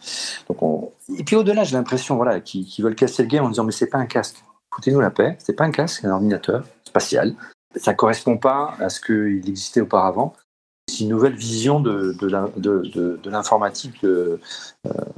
Et 1.17 1.23
puis 1.23 1.35
au-delà, 1.35 1.63
j'ai 1.63 1.75
l'impression 1.75 2.15
voilà, 2.15 2.39
qu'ils 2.39 2.83
veulent 2.83 2.95
casser 2.95 3.23
le 3.23 3.29
game 3.29 3.45
en 3.45 3.49
disant 3.49 3.63
mais 3.63 3.71
c'est 3.71 3.89
pas 3.89 3.97
un 3.97 4.05
casque. 4.05 4.43
Foutez-nous 4.73 5.01
la 5.01 5.11
paix, 5.11 5.35
c'est 5.39 5.53
pas 5.53 5.65
un 5.65 5.71
casque, 5.71 5.99
c'est 6.01 6.07
un 6.07 6.13
ordinateur 6.13 6.63
spatial. 6.85 7.35
Ça 7.75 7.93
correspond 7.93 8.37
pas 8.37 8.73
à 8.79 8.89
ce 8.89 8.99
qu'il 8.99 9.49
existait 9.49 9.81
auparavant. 9.81 10.33
C'est 10.91 11.03
une 11.03 11.09
nouvelle 11.09 11.35
vision 11.35 11.79
de, 11.79 12.15
de 12.19 13.29
l'informatique 13.29 14.03
de, 14.03 14.39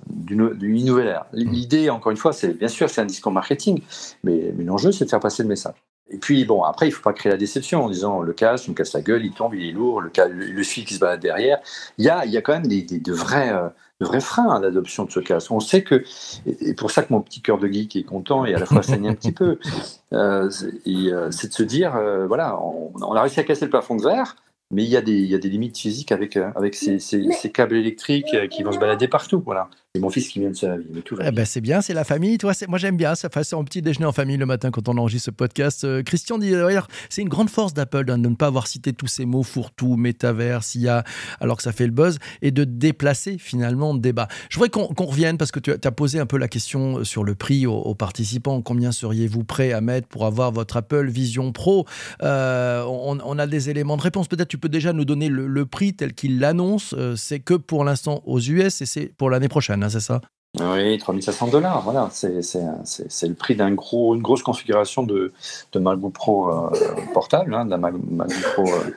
d'une 0.08 0.86
nouvelle 0.86 1.08
ère. 1.08 1.26
L'idée, 1.34 1.90
encore 1.90 2.12
une 2.12 2.18
fois, 2.18 2.34
c'est 2.34 2.54
bien 2.54 2.68
sûr 2.68 2.90
c'est 2.90 3.02
un 3.02 3.06
discours 3.06 3.32
marketing, 3.32 3.82
mais, 4.24 4.54
mais 4.56 4.64
l'enjeu 4.64 4.92
c'est 4.92 5.06
de 5.06 5.10
faire 5.10 5.20
passer 5.20 5.44
le 5.44 5.50
message. 5.50 5.76
Et 6.10 6.18
puis, 6.18 6.46
bon, 6.46 6.64
après, 6.64 6.88
il 6.88 6.90
ne 6.90 6.96
faut 6.96 7.02
pas 7.02 7.14
créer 7.14 7.32
la 7.32 7.38
déception 7.38 7.86
en 7.86 7.90
disant 7.90 8.22
le 8.22 8.34
casque, 8.34 8.66
on 8.70 8.74
casse 8.74 8.94
la 8.94 9.02
gueule, 9.02 9.26
il 9.26 9.34
tombe, 9.34 9.56
il 9.56 9.68
est 9.68 9.72
lourd, 9.72 10.02
le, 10.02 10.12
le, 10.30 10.64
fil 10.64 10.86
qui 10.86 10.96
se 10.96 11.00
balade 11.00 11.22
derrière. 11.22 11.60
Il 11.98 12.06
y 12.06 12.10
a, 12.10 12.26
il 12.26 12.32
y 12.32 12.38
a 12.38 12.42
quand 12.42 12.54
même 12.54 12.68
des, 12.68 12.84
de, 12.84 13.14
vrais, 13.14 13.52
euh, 13.52 13.70
de 14.02 14.06
vrais 14.06 14.20
freins 14.20 14.50
à 14.50 14.60
l'adoption 14.60 15.06
de 15.06 15.12
ce 15.12 15.22
casque. 15.22 15.50
On 15.52 15.62
sait 15.62 15.82
que, 15.82 16.04
et 16.46 16.74
pour 16.74 16.92
ça 16.92 17.04
que 17.04 17.14
mon 17.14 17.22
petit 17.22 17.42
cœur 17.42 17.58
de 17.58 17.68
geek 17.68 17.96
est 17.96 18.04
content 18.04 18.46
et 18.46 18.54
à 18.54 18.60
la 18.60 18.66
fois 18.66 18.84
saigne 18.84 19.08
un 19.08 19.16
petit 19.16 19.32
peu, 19.32 19.58
euh, 20.14 20.52
euh, 20.88 21.32
c'est 21.32 21.48
de 21.48 21.54
se 21.54 21.64
dire 21.64 22.00
voilà, 22.28 22.60
on, 22.62 22.92
on, 22.96 23.16
a 23.16 23.22
réussi 23.22 23.40
à 23.40 23.44
casser 23.44 23.66
le 23.66 23.72
plafond 23.72 23.96
de 23.96 24.04
verre, 24.04 24.36
mais 24.74 24.84
il 24.84 24.90
y, 24.90 24.98
a 24.98 25.02
des, 25.02 25.14
il 25.14 25.28
y 25.28 25.36
a 25.36 25.38
des 25.38 25.50
limites 25.50 25.78
physiques 25.78 26.12
avec, 26.12 26.38
avec 26.38 26.76
ces, 26.76 27.00
ces, 27.00 27.24
ces 27.32 27.52
câbles 27.52 27.76
électriques 27.76 28.36
qui 28.50 28.64
vont 28.64 28.72
se 28.72 28.80
balader 28.80 29.08
partout. 29.08 29.42
Voilà. 29.46 29.70
C'est 29.96 30.02
mon 30.02 30.10
fils 30.10 30.28
qui 30.30 30.40
vient 30.40 30.50
de 30.50 30.56
se 30.56 30.66
laver, 30.66 30.86
mais 30.92 31.02
tout 31.02 31.16
va 31.16 31.28
eh 31.28 31.32
ben, 31.32 31.46
c'est 31.46 31.62
bien, 31.62 31.82
c'est 31.82 31.94
la 31.94 32.04
famille. 32.04 32.40
Toi, 32.40 32.54
moi, 32.68 32.80
j'aime 32.80 32.98
bien. 32.98 33.14
Ça 33.14 33.30
fait 33.30 33.54
un 33.54 33.64
petit 33.64 33.84
déjeuner 33.84 34.08
en 34.08 34.12
famille 34.12 34.38
le 34.38 34.48
matin 34.48 34.72
quand 34.72 34.90
on 34.90 34.98
enregistre 34.98 35.26
ce 35.26 35.32
podcast. 35.32 35.84
Euh, 35.84 36.02
Christian 36.02 36.40
dit 36.40 36.50
d'ailleurs, 36.50 36.88
c'est 37.10 37.22
une 37.22 37.30
grande 37.30 37.52
force 37.52 37.76
d'Apple 37.76 38.06
de 38.06 38.16
ne 38.16 38.34
pas 38.34 38.48
avoir 38.48 38.66
cité 38.66 38.94
tous 38.94 39.06
ces 39.06 39.26
mots 39.26 39.44
fourre-tout, 39.44 39.96
métaverse, 39.96 40.74
IA, 40.74 41.04
alors 41.40 41.58
que 41.58 41.62
ça 41.62 41.72
fait 41.72 41.86
le 41.86 41.92
buzz, 41.92 42.18
et 42.42 42.50
de 42.50 42.64
déplacer 42.64 43.38
finalement 43.38 43.94
le 43.94 44.00
débat. 44.00 44.28
Je 44.50 44.58
voudrais 44.58 44.72
qu'on 44.72 45.06
revienne 45.06 45.38
parce 45.38 45.52
que 45.52 45.60
tu 45.60 45.70
as 45.72 45.92
posé 45.92 46.20
un 46.20 46.26
peu 46.26 46.40
la 46.40 46.48
question 46.48 47.04
sur 47.04 47.24
le 47.24 47.36
prix 47.36 47.68
aux, 47.68 47.94
participants. 47.94 48.64
Combien 48.64 48.92
seriez-vous 48.92 49.44
prêt 49.44 49.74
à 49.74 49.82
mettre 49.82 50.08
pour 50.08 50.26
avoir 50.26 50.52
votre 50.52 50.76
Apple 50.76 51.06
Vision 51.08 51.52
Pro? 51.52 51.86
Euh, 52.24 52.84
on, 52.84 53.38
a 53.38 53.46
des 53.46 53.70
éléments 53.70 53.98
de 53.98 54.02
réponse. 54.02 54.28
Peut-être 54.28 54.48
tu 54.48 54.58
peux 54.58 54.70
déjà 54.70 54.92
nous 54.92 55.06
donner 55.06 55.30
le, 55.30 55.66
prix 55.68 55.94
tel 55.94 56.16
qu'il 56.16 56.40
l'annonce. 56.40 56.96
Euh, 56.98 57.16
c'est 57.16 57.40
que 57.40 57.54
pour 57.54 57.84
l'instant 57.84 58.24
aux 58.26 58.40
US 58.40 58.82
et 58.82 58.88
c'est 58.88 59.14
pour 59.16 59.30
l'année 59.30 59.50
prochaine. 59.50 59.83
C'est 59.90 60.00
ça? 60.00 60.22
Oui, 60.60 61.00
3500 61.00 61.48
dollars, 61.48 61.82
voilà. 61.82 62.10
C'est 62.12 63.28
le 63.28 63.34
prix 63.34 63.56
d'une 63.56 63.74
gros, 63.74 64.16
grosse 64.18 64.44
configuration 64.44 65.02
de, 65.02 65.34
de 65.72 65.80
MacBook 65.80 66.14
Pro 66.14 66.48
euh, 66.48 66.70
portable, 67.12 67.56
hein, 67.56 67.66
la 67.68 67.78
MacBook 67.78 68.42
Pro 68.54 68.68
euh, 68.68 68.92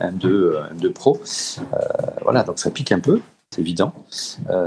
M2, 0.00 0.26
euh, 0.26 0.62
M2 0.74 0.92
Pro. 0.92 1.18
voilà, 2.22 2.42
donc 2.42 2.58
ça 2.58 2.70
pique 2.70 2.92
un 2.92 3.00
peu 3.00 3.22
c'est 3.50 3.62
évident. 3.62 3.94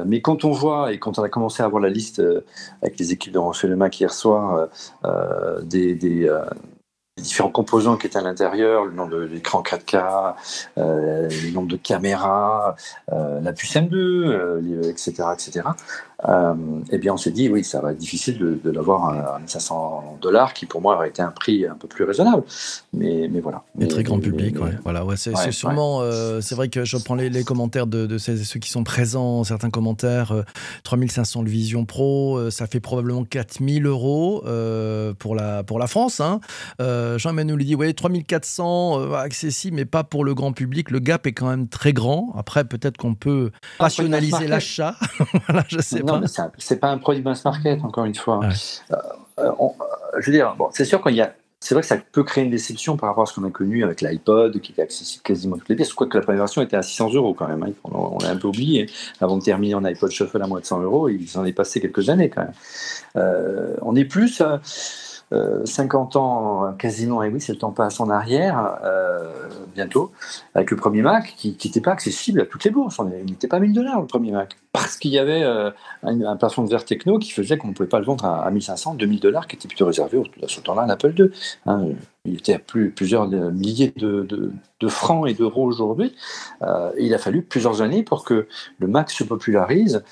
mais 0.08 0.22
quand 0.22 0.44
on 0.44 0.50
voit, 0.50 0.92
et 0.92 0.98
quand 0.98 1.20
on 1.20 1.24
a 1.24 1.30
commencé 1.30 1.62
à 1.62 1.68
voir 1.68 1.84
la 1.84 1.90
liste 1.90 2.20
avec 2.82 2.98
les 2.98 3.12
équipes 3.12 3.34
de 3.34 3.38
Rocher 3.38 3.68
Le 3.68 3.76
Mac 3.76 4.00
hier 4.00 4.12
soir, 4.12 4.70
des, 5.62 5.94
des, 5.94 6.28
les 7.18 7.24
différents 7.24 7.50
composants 7.50 7.98
qui 7.98 8.08
étaient 8.08 8.18
à 8.18 8.22
l'intérieur, 8.22 8.86
le 8.86 8.94
nombre 8.94 9.12
de 9.12 9.24
l'écran 9.24 9.62
4K, 9.62 10.36
euh, 10.78 11.30
le 11.30 11.52
nombre 11.52 11.68
de 11.68 11.76
caméras, 11.76 12.76
euh, 13.12 13.42
la 13.42 13.52
puce 13.52 13.76
M2, 13.76 14.90
etc., 14.90 15.24
etc. 15.34 15.68
euh, 16.28 16.54
eh 16.92 16.98
bien, 16.98 17.14
on 17.14 17.18
s'est 17.18 17.32
dit, 17.32 17.50
oui, 17.50 17.64
ça 17.64 17.82
va 17.82 17.92
être 17.92 17.98
difficile 17.98 18.38
de, 18.38 18.72
l'avoir 18.72 19.10
à 19.10 19.40
1500 19.40 20.20
dollars, 20.22 20.54
qui 20.54 20.66
pour 20.66 20.82
moi 20.82 20.96
aurait 20.96 21.10
été 21.10 21.22
un 21.22 21.32
prix 21.32 21.66
un 21.66 21.76
peu 21.76 21.88
plus 21.88 22.04
raisonnable. 22.04 22.44
Mais, 22.94 23.28
mais 23.32 23.40
voilà. 23.40 23.64
Mais, 23.76 23.88
très 23.88 24.04
grand 24.04 24.20
public, 24.20 24.62
ouais. 24.62 24.72
Voilà, 24.84 25.04
ouais, 25.04 25.18
c'est 25.18 25.52
sûrement, 25.52 26.02
euh, 26.02 26.42
c'est 26.42 26.56
vrai 26.56 26.70
que 26.70 26.86
je 26.86 26.98
prends 26.98 27.16
les, 27.16 27.44
commentaires 27.44 27.88
de, 27.88 28.18
ceux 28.18 28.60
qui 28.60 28.70
sont 28.70 28.84
présents, 28.84 29.44
certains 29.44 29.70
commentaires, 29.70 30.34
3500 30.84 31.42
le 31.42 31.50
Vision 31.50 31.86
Pro, 31.86 32.52
ça 32.52 32.68
fait 32.68 32.80
probablement 32.80 33.24
4000 33.24 33.86
euros 33.86 34.44
pour, 35.18 35.36
la, 35.36 35.64
pour 35.64 35.80
la 35.80 35.88
France. 35.88 36.20
Hein. 36.20 36.40
Jean-Emmanuel 36.80 37.58
nous 37.58 37.64
dit, 37.64 37.76
oui, 37.76 37.94
3400 37.94 39.14
accessible, 39.14 39.76
mais 39.76 39.86
pas 39.86 40.04
pour 40.04 40.24
le 40.24 40.34
grand 40.34 40.54
public. 40.54 40.92
Le 40.92 41.00
gap 41.00 41.26
est 41.26 41.34
quand 41.34 41.50
même 41.50 41.68
très 41.68 41.94
grand. 41.94 42.34
Après, 42.38 42.64
peut-être 42.64 42.98
qu'on 42.98 43.16
peut 43.16 43.52
rationaliser 43.80 44.48
l'achat. 44.48 44.96
voilà, 45.48 45.66
je 45.68 45.80
sais 45.80 46.02
non, 46.20 46.28
c'est 46.58 46.80
pas 46.80 46.90
un 46.90 46.98
produit 46.98 47.24
mass 47.24 47.44
market, 47.46 47.84
encore 47.84 48.06
une 48.06 48.16
fois. 48.16 48.42
Euh, 48.92 48.96
euh, 49.40 49.52
je 50.20 50.26
veux 50.26 50.32
dire, 50.32 50.56
bon, 50.58 50.70
c'est 50.72 50.86
sûr 50.86 51.02
qu'il 51.02 51.16
y 51.16 51.22
a 51.22 51.34
c'est 51.64 51.76
vrai 51.76 51.84
que 51.84 51.88
ça 51.88 51.98
peut 52.12 52.24
créer 52.24 52.44
une 52.44 52.50
déception 52.50 52.98
par 52.98 53.10
rapport 53.10 53.22
à 53.22 53.26
ce 53.28 53.36
qu'on 53.36 53.48
a 53.48 53.52
connu 53.52 53.84
avec 53.84 54.02
l'iPod, 54.02 54.60
qui 54.62 54.72
était 54.72 54.82
accessible 54.82 55.22
quasiment 55.22 55.58
toutes 55.58 55.70
les 55.70 55.76
pièces. 55.76 55.94
Quoique 55.94 56.18
la 56.18 56.24
première 56.24 56.42
version 56.42 56.64
était 56.64 56.76
à 56.76 56.82
600 56.82 57.14
euros 57.14 57.36
quand 57.36 57.48
même. 57.48 57.62
Hein. 57.62 57.74
On, 57.84 58.18
l'a 58.18 58.32
un 58.32 58.36
peu 58.36 58.48
oublié. 58.48 58.90
Avant 59.22 59.38
de 59.38 59.44
terminer 59.44 59.76
en 59.76 59.86
iPod 59.86 60.10
Shuffle 60.10 60.42
à 60.42 60.48
moins 60.48 60.60
de 60.60 60.66
100 60.66 60.82
euros, 60.82 61.08
il 61.08 61.28
s'en 61.30 61.46
est 61.46 61.54
passé 61.54 61.80
quelques 61.80 62.10
années 62.10 62.32
quand 62.32 62.42
même. 62.42 62.54
Euh, 63.16 63.76
on 63.84 63.96
est 63.96 64.06
plus. 64.06 64.38
50 64.38 65.11
euh, 65.34 65.64
ans 66.16 66.74
quasiment, 66.78 67.24
et 67.24 67.30
oui, 67.30 67.40
c'est 67.40 67.54
le 67.54 67.60
temps 67.60 67.72
passe 67.72 68.00
en 68.00 68.10
arrière, 68.10 68.78
euh, 68.84 69.32
bientôt, 69.74 70.12
avec 70.56 70.72
le 70.72 70.78
premier 70.78 71.02
Mac, 71.02 71.34
qui 71.38 71.58
n'était 71.64 71.82
pas 71.82 71.92
accessible 71.92 72.42
à 72.42 72.46
toutes 72.46 72.64
les 72.64 72.72
bourses. 72.72 73.00
Il 73.26 73.26
n'était 73.26 73.48
pas 73.48 73.60
1000 73.60 73.74
dollars 73.74 74.02
le 74.02 74.08
premier 74.08 74.32
Mac, 74.32 74.58
parce 74.72 74.98
qu'il 74.98 75.12
y 75.12 75.20
avait 75.20 75.44
euh, 75.44 75.72
un, 76.04 76.36
plafond 76.36 76.64
de 76.64 76.70
verre 76.70 76.86
techno 76.86 77.20
qui 77.20 77.32
faisait 77.32 77.58
qu'on 77.58 77.70
ne 77.70 77.74
pouvait 77.74 77.90
pas 77.90 78.00
le 78.00 78.06
vendre 78.06 78.26
à, 78.26 78.50
1500, 78.50 78.96
2000 78.96 79.20
dollars, 79.20 79.48
qui 79.48 79.56
était 79.56 79.68
plutôt 79.68 79.86
réservé 79.86 80.22
à 80.42 80.48
ce 80.48 80.60
temps-là 80.60 80.84
à 80.84 80.88
l'Apple 80.88 81.14
II. 81.18 81.30
Hein. 81.66 81.88
il 82.26 82.36
était 82.36 82.54
à 82.54 82.60
plus, 82.60 82.92
plusieurs 82.92 83.28
milliers 83.28 83.94
de, 83.96 84.52
francs 84.88 85.28
et 85.30 85.34
d'euros 85.34 85.66
aujourd'hui. 85.66 86.16
il 87.00 87.14
a 87.14 87.18
fallu 87.18 87.42
plusieurs 87.42 87.82
années 87.82 88.04
pour 88.04 88.26
que 88.26 88.48
le 88.80 88.88
Mac 88.88 89.12
se 89.12 89.24
popularise. 89.24 90.04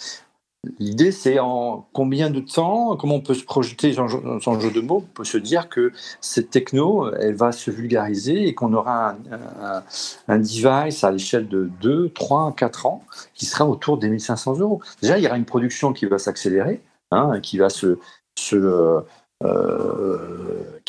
L'idée, 0.78 1.14
c'est 1.14 1.40
en 1.40 1.88
combien 1.94 2.30
de 2.30 2.42
temps, 2.42 2.98
comment 2.98 3.16
on 3.16 3.22
peut 3.22 3.34
se 3.34 3.46
projeter 3.46 3.94
sans, 3.94 4.08
jeu 4.10 4.72
de 4.72 4.82
mots, 4.82 5.06
on 5.10 5.14
peut 5.14 5.24
se 5.24 5.38
dire 5.38 5.70
que 5.70 5.94
cette 6.20 6.50
techno, 6.50 7.14
elle 7.14 7.36
va 7.36 7.54
se 7.54 7.72
vulgariser 7.72 8.46
et 8.46 8.54
qu'on 8.54 8.74
aura 8.74 9.16
un, 10.28 10.38
device 10.38 11.06
à 11.06 11.12
l'échelle 11.12 11.48
de 11.48 11.72
2, 11.82 12.10
3, 12.10 12.54
4 12.58 12.86
ans 12.88 13.06
qui 13.36 13.46
sera 13.46 13.66
autour 13.66 13.98
des 13.98 14.10
1500 14.10 14.60
euros. 14.60 14.82
Déjà, 15.02 15.18
il 15.18 15.24
y 15.24 15.28
aura 15.28 15.38
une 15.38 15.46
production 15.46 15.94
qui 15.94 16.06
va 16.08 16.18
s'accélérer, 16.18 16.82
hein, 17.12 17.40
qui 17.40 17.58
va 17.58 17.70
se, 17.70 17.98
se 18.38 18.58
euh, 18.58 19.00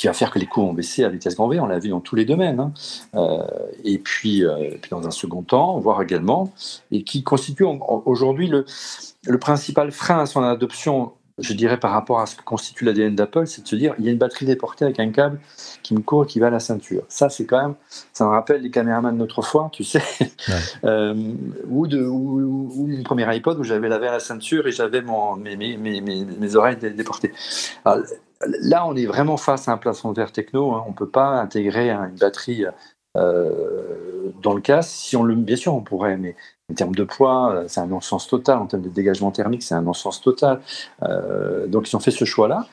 qui 0.00 0.07
va 0.07 0.14
faire 0.14 0.30
que 0.30 0.38
les 0.38 0.47
coûts 0.47 0.62
vont 0.62 0.73
baisser 0.73 1.04
à 1.04 1.11
vitesse 1.11 1.37
grand 1.37 1.47
V, 1.47 1.61
on 1.61 1.66
l'a 1.66 1.78
vu 1.78 1.90
dans 1.90 2.00
tous 2.00 2.16
les 2.16 2.25
domaines. 2.25 2.59
Hein. 2.59 2.73
Euh, 3.14 3.42
et, 3.85 3.99
puis, 3.99 4.47
euh, 4.47 4.71
puis, 4.80 4.88
dans 4.90 5.07
un 5.07 5.11
second 5.11 5.42
temps, 5.42 5.78
voire 5.78 6.00
également, 6.00 6.50
et 6.90 7.04
qui 7.04 7.23
constitue 7.23 7.66
aujourd'hui 8.07 8.47
le, 8.47 8.64
le 9.26 9.38
principal 9.38 9.92
frein 9.92 10.21
à 10.21 10.25
son 10.25 10.42
adoption, 10.42 11.12
je 11.37 11.52
dirais 11.52 11.78
par 11.78 11.90
rapport 11.90 12.21
à 12.21 12.25
ce 12.25 12.35
que 12.35 12.42
constitue 12.42 12.87
l'ADN 12.87 13.14
d'Apple, 13.14 13.47
c'est 13.47 13.62
de 13.62 13.69
se 13.69 13.76
dire 13.76 13.95
il 13.99 14.07
y 14.07 14.09
a 14.09 14.11
une 14.11 14.16
batterie 14.16 14.47
déportée 14.47 14.87
avec 14.87 14.99
un 15.00 15.11
câble 15.11 15.38
qui 15.83 15.92
me 15.92 16.00
court 16.00 16.25
et 16.25 16.26
qui 16.26 16.38
va 16.38 16.47
à 16.47 16.50
la 16.50 16.61
ceinture. 16.61 17.02
Ça, 17.09 17.28
c'est 17.28 17.45
quand 17.45 17.61
même, 17.61 17.75
ça 18.14 18.25
me 18.25 18.30
rappelle 18.30 18.62
les 18.62 18.71
caméramans 18.71 19.12
de 19.12 19.19
notre 19.19 19.42
fois, 19.42 19.69
tu 19.71 19.85
sais, 19.85 20.02
euh, 20.85 21.14
ou, 21.69 21.87
de, 21.87 22.02
ou, 22.02 22.87
mon 22.87 23.02
premier 23.02 23.25
iPod 23.35 23.59
où 23.59 23.64
j'avais 23.64 23.90
lavé 23.90 24.09
à 24.09 24.12
la 24.12 24.21
ceinture 24.21 24.66
et 24.66 24.73
j'avais 24.73 25.02
mes, 25.02 25.57
mes, 25.57 25.76
mes, 25.76 26.00
mes, 26.00 26.57
oreilles 26.57 26.76
déportées. 26.76 27.33
Là, 28.47 28.87
on 28.87 28.97
est 28.97 29.07
vraiment 29.07 29.37
face 29.37 29.69
à 29.69 29.73
un 29.73 29.77
plafond 29.77 30.13
verre 30.13 30.33
techno. 30.33 30.73
Hein. 30.73 30.85
On 30.87 30.91
ne 30.91 30.97
peut 30.97 31.09
pas 31.09 31.41
intégrer 31.41 31.91
une 31.91 32.17
batterie 32.17 32.67
euh, 33.17 34.31
dans 34.43 34.55
le 34.55 34.61
cas, 34.61 34.83
si 34.83 35.17
on 35.17 35.23
le, 35.23 35.35
bien 35.35 35.57
sûr, 35.57 35.75
on 35.75 35.81
pourrait, 35.81 36.17
mais 36.17 36.37
en 36.71 36.75
termes 36.75 36.95
de 36.95 37.05
poids, 37.05 37.53
euh, 37.53 37.65
c'est 37.69 37.81
un 37.81 37.87
non-sens 37.87 38.29
total. 38.29 38.59
En 38.59 38.67
termes 38.67 38.83
de 38.83 38.89
dégagement 38.89 39.31
thermique, 39.31 39.63
c'est 39.63 39.75
un 39.75 39.83
non-sens 39.83 40.21
total. 40.21 40.61
Euh, 41.03 41.67
donc, 41.67 41.91
ils 41.91 41.97
ont 41.97 42.00
fait 42.00 42.11
ce 42.11 42.25
choix-là. 42.25 42.67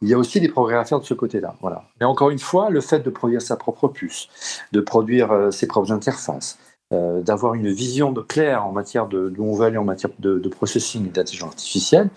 Il 0.00 0.08
y 0.08 0.14
a 0.14 0.18
aussi 0.18 0.40
des 0.40 0.48
progrès 0.48 0.76
à 0.76 0.84
faire 0.84 1.00
de 1.00 1.04
ce 1.04 1.14
côté-là. 1.14 1.54
Voilà. 1.60 1.84
Mais 1.98 2.06
encore 2.06 2.30
une 2.30 2.38
fois, 2.38 2.70
le 2.70 2.80
fait 2.80 3.00
de 3.00 3.10
produire 3.10 3.42
sa 3.42 3.56
propre 3.56 3.88
puce, 3.88 4.28
de 4.70 4.80
produire 4.80 5.48
ses 5.50 5.66
propres 5.66 5.90
interfaces, 5.90 6.56
d'avoir 6.90 7.54
une 7.54 7.70
vision 7.70 8.12
de 8.12 8.22
claire 8.22 8.64
en 8.64 8.72
matière 8.72 9.08
de 9.08 9.28
d'où 9.28 9.44
on 9.44 9.54
veut 9.54 9.66
aller 9.66 9.76
en 9.76 9.84
matière 9.84 10.10
de, 10.18 10.48
processing 10.48 11.06
et 11.06 11.10
d'intelligence 11.10 11.50
artificielle, 11.50 12.08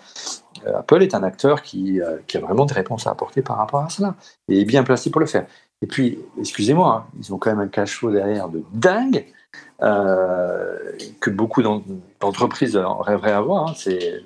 Apple 0.66 1.02
est 1.02 1.14
un 1.14 1.22
acteur 1.22 1.60
qui, 1.60 2.00
qui, 2.26 2.38
a 2.38 2.40
vraiment 2.40 2.64
des 2.64 2.74
réponses 2.74 3.06
à 3.06 3.10
apporter 3.10 3.42
par 3.42 3.58
rapport 3.58 3.80
à 3.80 3.90
cela 3.90 4.14
et 4.48 4.60
est 4.60 4.64
bien 4.64 4.82
placé 4.82 5.10
pour 5.10 5.20
le 5.20 5.26
faire. 5.26 5.46
Et 5.82 5.86
puis, 5.86 6.18
excusez-moi, 6.38 7.04
hein, 7.06 7.10
ils 7.18 7.34
ont 7.34 7.38
quand 7.38 7.50
même 7.50 7.60
un 7.60 7.68
cash 7.68 7.98
flow 7.98 8.12
derrière 8.12 8.48
de 8.48 8.62
dingue 8.72 9.26
euh, 9.82 10.78
que 11.20 11.28
beaucoup 11.28 11.60
d'entreprises 11.62 12.76
rêveraient 12.76 13.32
avoir. 13.32 13.68
Hein. 13.68 13.74
C'est 13.76 14.22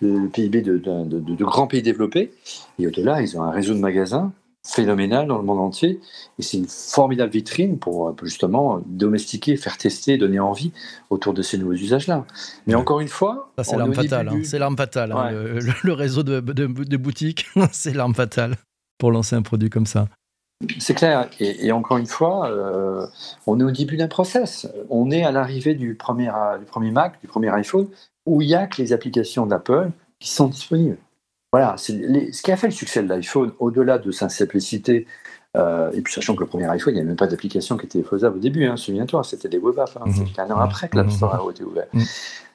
le 0.00 0.28
PIB 0.28 0.62
de, 0.62 0.78
de, 0.78 1.44
grands 1.44 1.66
pays 1.66 1.82
développés. 1.82 2.32
Et 2.78 2.86
au-delà, 2.86 3.20
ils 3.22 3.36
ont 3.36 3.42
un 3.42 3.50
réseau 3.50 3.74
de 3.74 3.80
magasins 3.80 4.32
phénoménal 4.64 5.26
dans 5.26 5.38
le 5.38 5.44
monde 5.44 5.60
entier. 5.60 6.00
Et 6.38 6.42
c'est 6.42 6.56
une 6.56 6.66
formidable 6.66 7.30
vitrine 7.30 7.78
pour 7.78 8.14
justement 8.22 8.80
domestiquer, 8.86 9.56
faire 9.56 9.76
tester, 9.76 10.16
donner 10.16 10.40
envie 10.40 10.72
autour 11.10 11.34
de 11.34 11.42
ces 11.42 11.58
nouveaux 11.58 11.74
usages-là. 11.74 12.24
Mais 12.66 12.74
encore 12.74 13.00
une 13.00 13.08
fois... 13.08 13.52
c'est 13.62 13.76
l'arme 13.76 13.94
fatale. 13.94 14.28
Hein. 14.28 14.40
C'est 14.42 14.58
l'arme 14.58 14.76
fatale. 14.76 15.10
Le, 15.82 15.92
réseau 15.92 16.22
de, 16.22 16.96
boutiques, 16.96 17.46
c'est 17.72 17.94
l'arme 17.94 18.14
fatale 18.14 18.56
pour 18.98 19.10
lancer 19.12 19.36
un 19.36 19.42
produit 19.42 19.70
comme 19.70 19.86
ça. 19.86 20.08
C'est 20.78 20.94
clair. 20.94 21.28
Et, 21.40 21.72
encore 21.72 21.98
une 21.98 22.06
fois, 22.06 22.48
euh, 22.48 23.06
on 23.46 23.60
est 23.60 23.64
au 23.64 23.70
début 23.70 23.96
d'un 23.96 24.08
process. 24.08 24.68
On 24.88 25.10
est 25.10 25.24
à 25.24 25.30
l'arrivée 25.30 25.74
du 25.74 25.94
premier, 25.94 26.30
du 26.58 26.64
premier 26.64 26.90
Mac, 26.90 27.20
du 27.20 27.26
premier 27.26 27.48
iPhone, 27.50 27.88
où 28.24 28.40
il 28.40 28.48
n'y 28.48 28.54
a 28.54 28.66
que 28.66 28.80
les 28.80 28.92
applications 28.92 29.46
d'Apple 29.46 29.90
qui 30.20 30.30
sont 30.30 30.48
disponibles. 30.48 30.96
Voilà, 31.54 31.76
ce 31.76 31.92
qui 32.42 32.50
a 32.50 32.56
fait 32.56 32.66
le 32.66 32.72
succès 32.72 33.00
de 33.00 33.08
l'iPhone, 33.08 33.52
au-delà 33.60 33.98
de 33.98 34.10
sa 34.10 34.28
simplicité, 34.28 35.06
euh, 35.56 35.92
et 35.92 36.00
puis 36.00 36.12
sachant 36.12 36.34
que 36.34 36.40
le 36.40 36.48
premier 36.48 36.66
iPhone, 36.66 36.92
il 36.92 36.96
n'y 36.96 37.00
avait 37.00 37.06
même 37.06 37.16
pas 37.16 37.28
d'application 37.28 37.76
qui 37.76 37.86
était 37.86 38.02
faisable 38.02 38.38
au 38.38 38.40
début, 38.40 38.66
hein, 38.66 38.76
souviens-toi, 38.76 39.22
c'était 39.22 39.48
des 39.48 39.58
web 39.58 39.78
apps, 39.78 39.96
hein, 39.96 40.00
mhm. 40.04 40.14
c'était 40.14 40.40
un 40.40 40.50
an 40.50 40.58
après 40.58 40.88
que 40.88 40.96
l'App 40.96 41.12
Store 41.12 41.32
a 41.32 41.50
été 41.52 41.62
ouvert. 41.62 41.86
Mhm. 41.92 42.02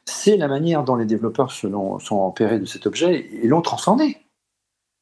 C'est 0.03 0.35
la 0.35 0.49
manière 0.49 0.83
dont 0.83 0.97
les 0.97 1.05
développeurs 1.05 1.49
se 1.49 1.69
sont 1.69 2.15
empérés 2.15 2.59
de 2.59 2.65
cet 2.65 2.87
objet 2.87 3.25
et 3.41 3.47
l'ont 3.47 3.61
transcendé. 3.61 4.17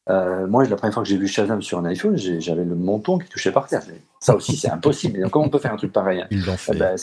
Euh, 0.10 0.48
moi, 0.48 0.64
la 0.66 0.76
première 0.76 0.94
fois 0.94 1.04
que 1.04 1.10
j'ai 1.10 1.18
vu 1.18 1.28
Shazam 1.28 1.62
sur 1.62 1.80
un 1.80 1.86
iPhone, 1.86 2.18
j'avais 2.18 2.64
le 2.64 2.76
menton 2.76 3.18
qui 3.18 3.28
touchait 3.28 3.52
par 3.52 3.68
terre. 3.68 3.82
Ça 4.20 4.36
aussi, 4.36 4.56
c'est 4.56 4.70
impossible. 4.70 5.30
comment 5.30 5.46
on 5.46 5.50
peut 5.50 5.60
faire 5.60 5.74
un 5.74 5.78
truc 5.78 5.92
pareil 5.92 6.22
hein 6.22 6.28
Ils 6.32 6.46
l'ont 6.46 6.58
fait. 6.58 6.72
Eh 6.76 6.80
ben, 6.80 6.98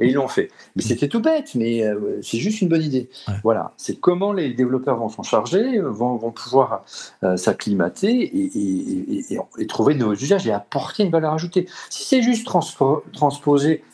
et 0.00 0.06
ils 0.08 0.14
l'ont 0.14 0.28
fait. 0.28 0.50
Mais 0.74 0.82
c'était 0.82 1.08
tout 1.08 1.20
bête, 1.20 1.54
mais 1.54 1.84
euh, 1.84 2.18
c'est 2.22 2.38
juste 2.38 2.60
une 2.60 2.68
bonne 2.68 2.82
idée. 2.82 3.08
Voilà. 3.44 3.72
C'est 3.76 4.00
comment 4.00 4.32
les 4.32 4.52
développeurs 4.52 4.96
vont 4.96 5.08
s'en 5.08 5.22
charger, 5.22 5.78
vont, 5.78 6.16
vont 6.16 6.32
pouvoir 6.32 6.84
euh, 7.22 7.36
s'acclimater 7.36 8.10
et, 8.10 9.34
et, 9.58 9.66
trouver 9.66 9.94
de 9.94 10.00
nouveaux 10.00 10.14
usages 10.14 10.46
et 10.46 10.52
apporter 10.52 11.04
une 11.04 11.10
valeur 11.10 11.34
ajoutée. 11.34 11.68
Si 11.90 12.04
c'est 12.04 12.22
juste 12.22 12.46
transposer 12.46 13.84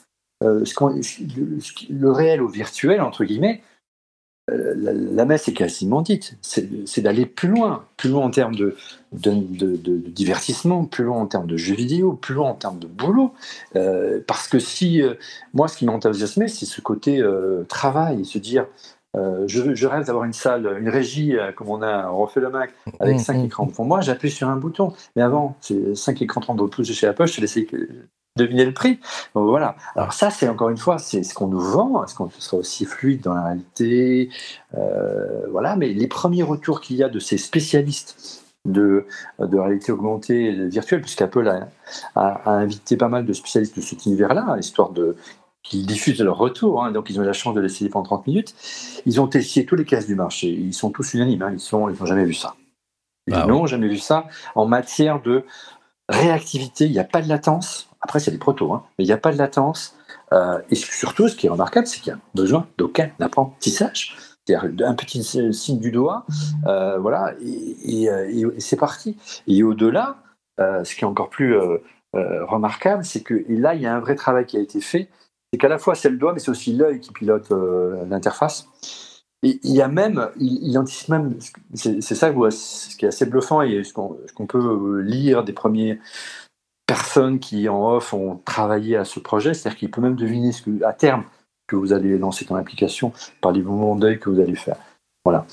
ce 0.40 1.92
le 1.92 2.10
réel 2.10 2.40
au 2.40 2.48
virtuel, 2.48 3.00
entre 3.00 3.24
guillemets, 3.24 3.60
la, 4.50 5.24
messe 5.24 5.48
est 5.48 5.52
quasiment 5.52 6.02
dite. 6.02 6.36
C'est 6.42 7.00
d'aller 7.00 7.26
plus 7.26 7.48
loin, 7.48 7.84
plus 7.96 8.10
loin 8.10 8.24
en 8.24 8.30
termes 8.30 8.54
de, 8.54 8.76
divertissement, 9.12 10.84
plus 10.84 11.04
loin 11.04 11.18
en 11.20 11.26
termes 11.26 11.46
de 11.46 11.56
jeux 11.56 11.74
vidéo, 11.74 12.12
plus 12.12 12.34
loin 12.34 12.50
en 12.50 12.54
termes 12.54 12.78
de 12.78 12.86
boulot. 12.86 13.32
Euh, 13.76 14.20
parce 14.26 14.48
que 14.48 14.58
si, 14.58 15.02
euh, 15.02 15.14
moi, 15.54 15.68
ce 15.68 15.76
qui 15.76 15.86
m'enthousiasmait, 15.86 16.48
c'est 16.48 16.66
ce 16.66 16.80
côté 16.80 17.20
euh, 17.20 17.64
travail, 17.68 18.24
se 18.24 18.38
dire, 18.38 18.66
je, 19.14 19.86
rêve 19.86 20.06
d'avoir 20.06 20.24
une 20.24 20.32
salle, 20.32 20.76
une 20.78 20.88
régie, 20.88 21.34
comme 21.56 21.70
on 21.70 21.82
a, 21.82 22.08
refait 22.08 22.40
le 22.40 22.50
Mac, 22.50 22.70
avec 23.00 23.18
5 23.18 23.32
mmh, 23.32 23.40
mmh. 23.40 23.44
écrans 23.44 23.66
Pour 23.66 23.84
moi, 23.84 24.00
j'appuie 24.00 24.30
sur 24.30 24.48
un 24.48 24.56
bouton. 24.56 24.92
Mais 25.16 25.22
avant, 25.22 25.56
c'est 25.60 25.96
5 25.96 26.22
écrans 26.22 26.54
de 26.54 26.66
plus 26.66 26.86
de 26.86 26.92
chez 26.92 27.06
Apple, 27.06 27.26
je 27.26 27.40
deviner 28.38 28.64
le 28.64 28.72
prix. 28.72 29.00
voilà. 29.34 29.76
Alors 29.96 30.12
ça, 30.12 30.30
c'est 30.30 30.48
encore 30.48 30.70
une 30.70 30.76
fois, 30.76 30.98
c'est 30.98 31.22
ce 31.22 31.34
qu'on 31.34 31.48
nous 31.48 31.60
vend. 31.60 32.04
Est-ce 32.04 32.14
qu'on 32.14 32.30
sera 32.30 32.56
aussi 32.56 32.84
fluide 32.84 33.20
dans 33.20 33.34
la 33.34 33.44
réalité? 33.44 34.30
Euh, 34.76 35.46
Voilà. 35.50 35.76
Mais 35.76 35.88
les 35.88 36.06
premiers 36.06 36.42
retours 36.42 36.80
qu'il 36.80 36.96
y 36.96 37.02
a 37.02 37.08
de 37.08 37.18
ces 37.18 37.38
spécialistes 37.38 38.44
de, 38.64 39.06
de 39.38 39.58
réalité 39.58 39.92
augmentée 39.92 40.52
virtuelle, 40.68 41.00
puisqu'Apple 41.00 41.48
a, 41.48 41.68
a, 42.14 42.50
invité 42.50 42.96
pas 42.96 43.08
mal 43.08 43.24
de 43.24 43.32
spécialistes 43.32 43.76
de 43.76 43.80
cet 43.80 44.06
univers-là, 44.06 44.56
histoire 44.58 44.90
de 44.90 45.16
qu'ils 45.62 45.86
diffusent 45.86 46.20
leur 46.20 46.38
retour, 46.38 46.82
hein. 46.82 46.92
donc 46.92 47.10
ils 47.10 47.18
ont 47.20 47.22
eu 47.22 47.26
la 47.26 47.32
chance 47.32 47.54
de 47.54 47.60
l'essayer 47.60 47.90
pendant 47.90 48.04
30 48.04 48.26
minutes. 48.26 48.54
Ils 49.06 49.20
ont 49.20 49.26
testé 49.26 49.66
tous 49.66 49.76
les 49.76 49.84
cases 49.84 50.06
du 50.06 50.14
marché, 50.14 50.48
ils 50.48 50.72
sont 50.72 50.90
tous 50.90 51.14
unanimes, 51.14 51.42
hein. 51.42 51.54
ils 51.56 51.76
n'ont 51.76 51.88
ils 51.90 52.06
jamais 52.06 52.24
vu 52.24 52.34
ça. 52.34 52.54
Ils 53.26 53.34
bah 53.34 53.46
n'ont 53.46 53.66
jamais 53.66 53.88
vu 53.88 53.98
ça 53.98 54.26
en 54.54 54.66
matière 54.66 55.20
de 55.20 55.44
réactivité, 56.08 56.86
il 56.86 56.92
n'y 56.92 56.98
a 56.98 57.04
pas 57.04 57.22
de 57.22 57.28
latence, 57.28 57.88
après, 58.00 58.20
c'est 58.20 58.30
des 58.30 58.38
protos, 58.38 58.72
hein. 58.72 58.84
mais 58.98 59.04
il 59.04 59.08
n'y 59.08 59.12
a 59.12 59.18
pas 59.18 59.32
de 59.32 59.38
latence. 59.38 59.96
Euh, 60.32 60.60
et 60.70 60.74
surtout, 60.74 61.28
ce 61.28 61.36
qui 61.36 61.46
est 61.46 61.50
remarquable, 61.50 61.86
c'est 61.86 62.00
qu'il 62.00 62.12
y 62.12 62.16
a 62.16 62.18
besoin 62.34 62.66
d'aucun 62.78 63.10
apprentissage. 63.20 64.16
un 64.50 64.94
petit 64.94 65.22
signe 65.52 65.78
du 65.78 65.90
doigt, 65.90 66.24
voilà, 66.64 67.34
et, 67.40 68.08
c'est 68.58 68.76
parti. 68.76 69.16
Et 69.46 69.62
au-delà, 69.62 70.16
ce 70.58 70.94
qui 70.94 71.02
est 71.02 71.08
encore 71.08 71.30
plus 71.30 71.56
remarquable, 72.14 73.04
c'est 73.04 73.22
que 73.22 73.44
là, 73.48 73.74
il 73.74 73.82
y 73.82 73.86
a 73.86 73.94
un 73.94 74.00
vrai 74.00 74.14
travail 74.14 74.46
qui 74.46 74.56
a 74.56 74.60
été 74.60 74.80
fait. 74.80 75.08
C'est 75.52 75.58
qu'à 75.58 75.68
la 75.68 75.78
fois 75.78 75.94
c'est 75.94 76.10
le 76.10 76.18
doigt, 76.18 76.34
mais 76.34 76.40
c'est 76.40 76.50
aussi 76.50 76.74
l'œil 76.74 77.00
qui 77.00 77.12
pilote 77.12 77.50
l'interface. 78.08 78.68
Et 79.42 79.60
il 79.62 79.72
y 79.72 79.82
a 79.82 79.88
même, 79.88 80.30
il, 80.38 80.76
anticipe 80.78 81.10
même, 81.10 81.38
c'est 81.74 82.00
ça 82.02 82.32
qui 82.32 83.04
est 83.04 83.08
assez 83.08 83.26
bluffant 83.26 83.62
et 83.62 83.84
ce 83.84 83.92
qu'on 83.92 84.46
peut 84.46 85.00
lire 85.00 85.44
des 85.44 85.52
premiers 85.52 86.00
personnes 86.86 87.38
qui 87.38 87.68
en 87.68 87.94
off 87.94 88.14
ont 88.14 88.40
travaillé 88.44 88.96
à 88.96 89.04
ce 89.04 89.20
projet, 89.20 89.54
c'est-à-dire 89.54 89.78
qu'il 89.78 89.90
peut 89.90 90.00
même 90.00 90.16
deviner 90.16 90.50
à 90.84 90.92
terme 90.92 91.24
que 91.68 91.76
vous 91.76 91.92
allez 91.92 92.18
lancer 92.18 92.46
dans 92.46 92.56
l'application 92.56 93.12
par 93.40 93.52
les 93.52 93.62
mouvements 93.62 93.94
d'œil 93.94 94.18
que 94.18 94.30
vous 94.30 94.40
allez 94.40 94.56
faire. 94.56 94.76
Voilà. 95.24 95.46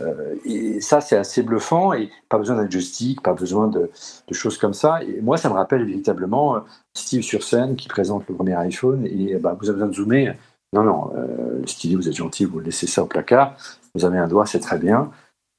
Euh, 0.00 0.34
et 0.44 0.80
ça, 0.80 1.00
c'est 1.00 1.16
assez 1.16 1.42
bluffant 1.42 1.92
et 1.92 2.10
pas 2.28 2.38
besoin 2.38 2.56
d'un 2.56 2.68
joystick, 2.68 3.22
pas 3.22 3.34
besoin 3.34 3.68
de, 3.68 3.90
choses 4.32 4.56
comme 4.56 4.72
ça. 4.72 5.02
Et 5.04 5.20
moi, 5.20 5.36
ça 5.36 5.48
me 5.50 5.54
rappelle 5.54 5.84
véritablement 5.84 6.56
euh, 6.56 6.60
Steve 6.96 7.22
sur 7.22 7.42
scène 7.42 7.76
qui 7.76 7.88
présente 7.88 8.26
le 8.28 8.34
premier 8.34 8.54
iPhone 8.54 9.06
et 9.06 9.36
bah, 9.36 9.56
vous 9.60 9.68
avez 9.68 9.74
besoin 9.74 9.88
de 9.88 9.94
zoomer. 9.94 10.36
Non, 10.72 10.82
non, 10.82 11.12
euh, 11.16 11.62
Steve, 11.66 11.98
vous 11.98 12.08
êtes 12.08 12.16
gentil, 12.16 12.44
vous 12.44 12.60
laissez 12.60 12.86
ça 12.86 13.02
au 13.02 13.06
placard. 13.06 13.56
Vous 13.94 14.04
avez 14.04 14.18
un 14.18 14.28
doigt, 14.28 14.46
c'est 14.46 14.60
très 14.60 14.78
bien. 14.78 15.10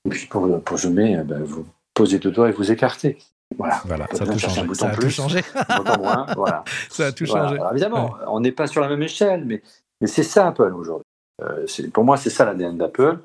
Et 0.06 0.10
puis 0.10 0.28
pour, 0.28 0.62
pour 0.62 0.78
zoomer, 0.78 1.24
bah, 1.24 1.36
vous 1.44 1.66
posez 1.94 2.20
deux 2.20 2.32
doigts 2.32 2.50
et 2.50 2.52
vous 2.52 2.72
écartez. 2.72 3.18
Voilà, 3.56 4.08
ça, 4.14 4.24
a 4.24 4.26
tout, 4.26 4.40
changé. 4.40 4.74
ça 4.74 4.88
a 4.88 4.96
tout 4.96 5.10
changé. 5.10 5.42
voilà. 6.36 6.64
Ça 6.90 7.08
a 7.08 7.12
tout 7.12 7.28
changé. 7.28 7.58
évidemment, 7.72 8.16
on 8.28 8.40
n'est 8.40 8.52
pas 8.52 8.66
sur 8.66 8.82
la 8.82 8.88
même 8.88 9.04
échelle, 9.04 9.46
mais 9.46 9.62
mais 10.04 10.08
c'est 10.08 10.24
ça 10.24 10.48
Apple 10.48 10.74
aujourd'hui. 10.76 11.06
Euh, 11.42 11.66
pour 11.94 12.04
moi, 12.04 12.18
c'est 12.18 12.30
ça 12.30 12.44
l'ADN 12.44 12.78
d'Apple. 12.78 13.20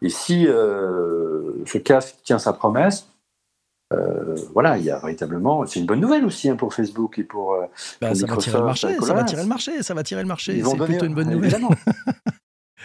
Et 0.00 0.08
si 0.08 0.48
euh, 0.48 1.62
ce 1.66 1.76
casque 1.76 2.16
tient 2.24 2.38
sa 2.38 2.54
promesse, 2.54 3.06
euh, 3.92 4.36
voilà, 4.54 4.78
il 4.78 4.84
y 4.84 4.90
a 4.90 4.98
véritablement. 4.98 5.66
C'est 5.66 5.80
une 5.80 5.86
bonne 5.86 6.00
nouvelle 6.00 6.24
aussi 6.24 6.48
hein, 6.48 6.56
pour 6.56 6.74
Facebook 6.74 7.18
et 7.18 7.24
pour, 7.24 7.56
bah, 8.00 8.14
ça 8.14 8.26
Va 8.26 8.36
tirer 8.36 8.58
le 8.58 8.64
marché, 8.64 8.96
ça 9.00 9.14
va 9.14 9.24
tirer 9.24 9.42
le 9.42 9.48
marché. 9.48 9.82
Ça 9.82 9.94
va 9.94 10.02
tirer 10.02 10.22
le 10.22 10.28
marché. 10.28 10.62
C'est 10.64 10.76
plutôt 10.76 11.06
une 11.06 11.14
bonne 11.14 11.30
nouvelle. 11.30 11.62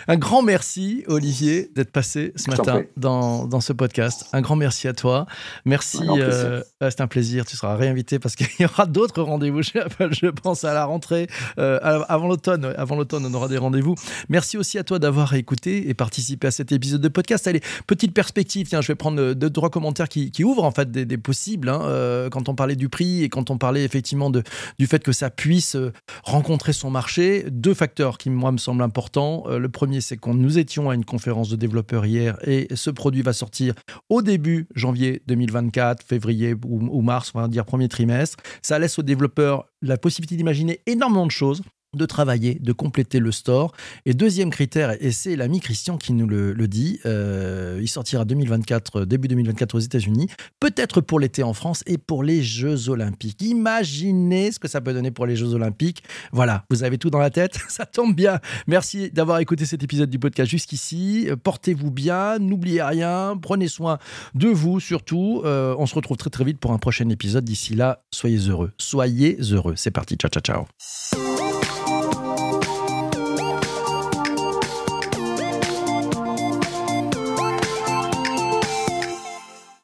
Un 0.07 0.17
grand 0.17 0.41
merci, 0.41 1.03
Olivier, 1.07 1.69
d'être 1.75 1.91
passé 1.91 2.33
ce 2.35 2.49
matin 2.49 2.83
dans, 2.97 3.45
dans, 3.45 3.61
ce 3.61 3.73
podcast. 3.73 4.25
Un 4.33 4.41
grand 4.41 4.55
merci 4.55 4.87
à 4.87 4.93
toi. 4.93 5.25
Merci. 5.65 5.99
Euh, 6.07 6.61
c'est 6.81 7.01
un 7.01 7.07
plaisir. 7.07 7.45
Tu 7.45 7.57
seras 7.57 7.75
réinvité 7.75 8.19
parce 8.19 8.35
qu'il 8.35 8.47
y 8.59 8.65
aura 8.65 8.85
d'autres 8.85 9.21
rendez-vous 9.21 9.61
chez 9.63 9.79
Apple, 9.79 10.09
je 10.11 10.27
pense, 10.27 10.63
à 10.63 10.73
la 10.73 10.85
rentrée. 10.85 11.27
Euh, 11.57 11.79
avant 12.07 12.27
l'automne, 12.27 12.73
avant 12.77 12.95
l'automne, 12.95 13.25
on 13.25 13.33
aura 13.33 13.47
des 13.47 13.57
rendez-vous. 13.57 13.95
Merci 14.29 14.57
aussi 14.57 14.77
à 14.77 14.83
toi 14.83 14.99
d'avoir 14.99 15.33
écouté 15.33 15.89
et 15.89 15.93
participé 15.93 16.47
à 16.47 16.51
cet 16.51 16.71
épisode 16.71 17.01
de 17.01 17.09
podcast. 17.09 17.47
Allez, 17.47 17.61
petite 17.87 18.13
perspective. 18.13 18.67
Tiens, 18.67 18.81
je 18.81 18.87
vais 18.87 18.95
prendre 18.95 19.33
deux, 19.33 19.49
trois 19.49 19.69
commentaires 19.69 20.09
qui, 20.09 20.31
qui 20.31 20.43
ouvrent 20.43 20.63
en 20.63 20.71
fait 20.71 20.91
des, 20.91 21.17
possibles. 21.17 21.69
Hein, 21.69 21.81
euh, 21.85 22.29
quand 22.29 22.49
on 22.49 22.55
parlait 22.55 22.75
du 22.75 22.89
prix 22.89 23.23
et 23.23 23.29
quand 23.29 23.49
on 23.49 23.57
parlait 23.57 23.83
effectivement 23.83 24.29
de, 24.29 24.43
du 24.77 24.85
fait 24.85 25.03
que 25.03 25.11
ça 25.11 25.29
puisse 25.29 25.75
rencontrer 26.23 26.73
son 26.73 26.91
marché, 26.91 27.45
deux 27.49 27.73
facteurs 27.73 28.17
qui, 28.17 28.29
moi, 28.29 28.51
me 28.51 28.57
semblent 28.57 28.83
importants. 28.83 29.45
le 29.47 29.69
premier 29.69 29.86
c'est 30.01 30.17
qu'on 30.17 30.33
nous 30.33 30.57
étions 30.57 30.89
à 30.89 30.95
une 30.95 31.05
conférence 31.05 31.49
de 31.49 31.55
développeurs 31.55 32.05
hier 32.05 32.37
et 32.45 32.67
ce 32.75 32.89
produit 32.89 33.21
va 33.21 33.33
sortir 33.33 33.73
au 34.09 34.21
début 34.21 34.67
janvier 34.75 35.21
2024, 35.27 36.03
février 36.03 36.53
ou, 36.53 36.87
ou 36.91 37.01
mars, 37.01 37.31
on 37.33 37.41
va 37.41 37.47
dire 37.47 37.65
premier 37.65 37.87
trimestre. 37.87 38.37
Ça 38.61 38.79
laisse 38.79 38.99
aux 38.99 39.03
développeurs 39.03 39.65
la 39.81 39.97
possibilité 39.97 40.35
d'imaginer 40.35 40.81
énormément 40.85 41.25
de 41.25 41.31
choses 41.31 41.61
de 41.95 42.05
travailler, 42.05 42.55
de 42.55 42.71
compléter 42.73 43.19
le 43.19 43.31
store. 43.31 43.73
Et 44.05 44.13
deuxième 44.13 44.49
critère, 44.49 44.95
et 45.01 45.11
c'est 45.11 45.35
l'ami 45.35 45.59
Christian 45.59 45.97
qui 45.97 46.13
nous 46.13 46.27
le, 46.27 46.67
dit, 46.67 46.99
euh, 47.05 47.79
il 47.81 47.87
sortira 47.87 48.25
2024, 48.25 49.05
début 49.05 49.27
2024 49.27 49.75
aux 49.75 49.79
États-Unis, 49.79 50.27
peut-être 50.59 51.01
pour 51.01 51.19
l'été 51.19 51.43
en 51.43 51.53
France 51.53 51.83
et 51.87 51.97
pour 51.97 52.23
les 52.23 52.43
Jeux 52.43 52.89
Olympiques. 52.89 53.41
Imaginez 53.41 54.51
ce 54.51 54.59
que 54.59 54.67
ça 54.67 54.81
peut 54.81 54.93
donner 54.93 55.11
pour 55.11 55.25
les 55.25 55.35
Jeux 55.35 55.53
Olympiques. 55.53 56.03
Voilà, 56.31 56.65
vous 56.69 56.83
avez 56.83 56.97
tout 56.97 57.09
dans 57.09 57.19
la 57.19 57.29
tête, 57.29 57.57
ça 57.69 57.85
tombe 57.85 58.15
bien. 58.15 58.39
Merci 58.67 59.09
d'avoir 59.11 59.39
écouté 59.39 59.65
cet 59.65 59.83
épisode 59.83 60.09
du 60.09 60.19
podcast 60.19 60.49
jusqu'ici. 60.49 61.29
Portez-vous 61.43 61.91
bien, 61.91 62.39
n'oubliez 62.39 62.83
rien, 62.83 63.37
prenez 63.41 63.67
soin 63.67 63.97
de 64.35 64.49
vous 64.49 64.79
surtout. 64.79 65.41
Euh, 65.45 65.75
on 65.77 65.85
se 65.85 65.95
retrouve 65.95 66.17
très 66.17 66.29
très 66.29 66.43
vite 66.43 66.59
pour 66.59 66.71
un 66.71 66.77
prochain 66.77 67.09
épisode. 67.09 67.45
D'ici 67.45 67.75
là, 67.75 68.03
soyez 68.13 68.37
heureux. 68.49 68.71
Soyez 68.77 69.37
heureux. 69.51 69.73
C'est 69.75 69.91
parti, 69.91 70.15
ciao 70.15 70.29
ciao 70.29 70.41
ciao. 70.41 71.36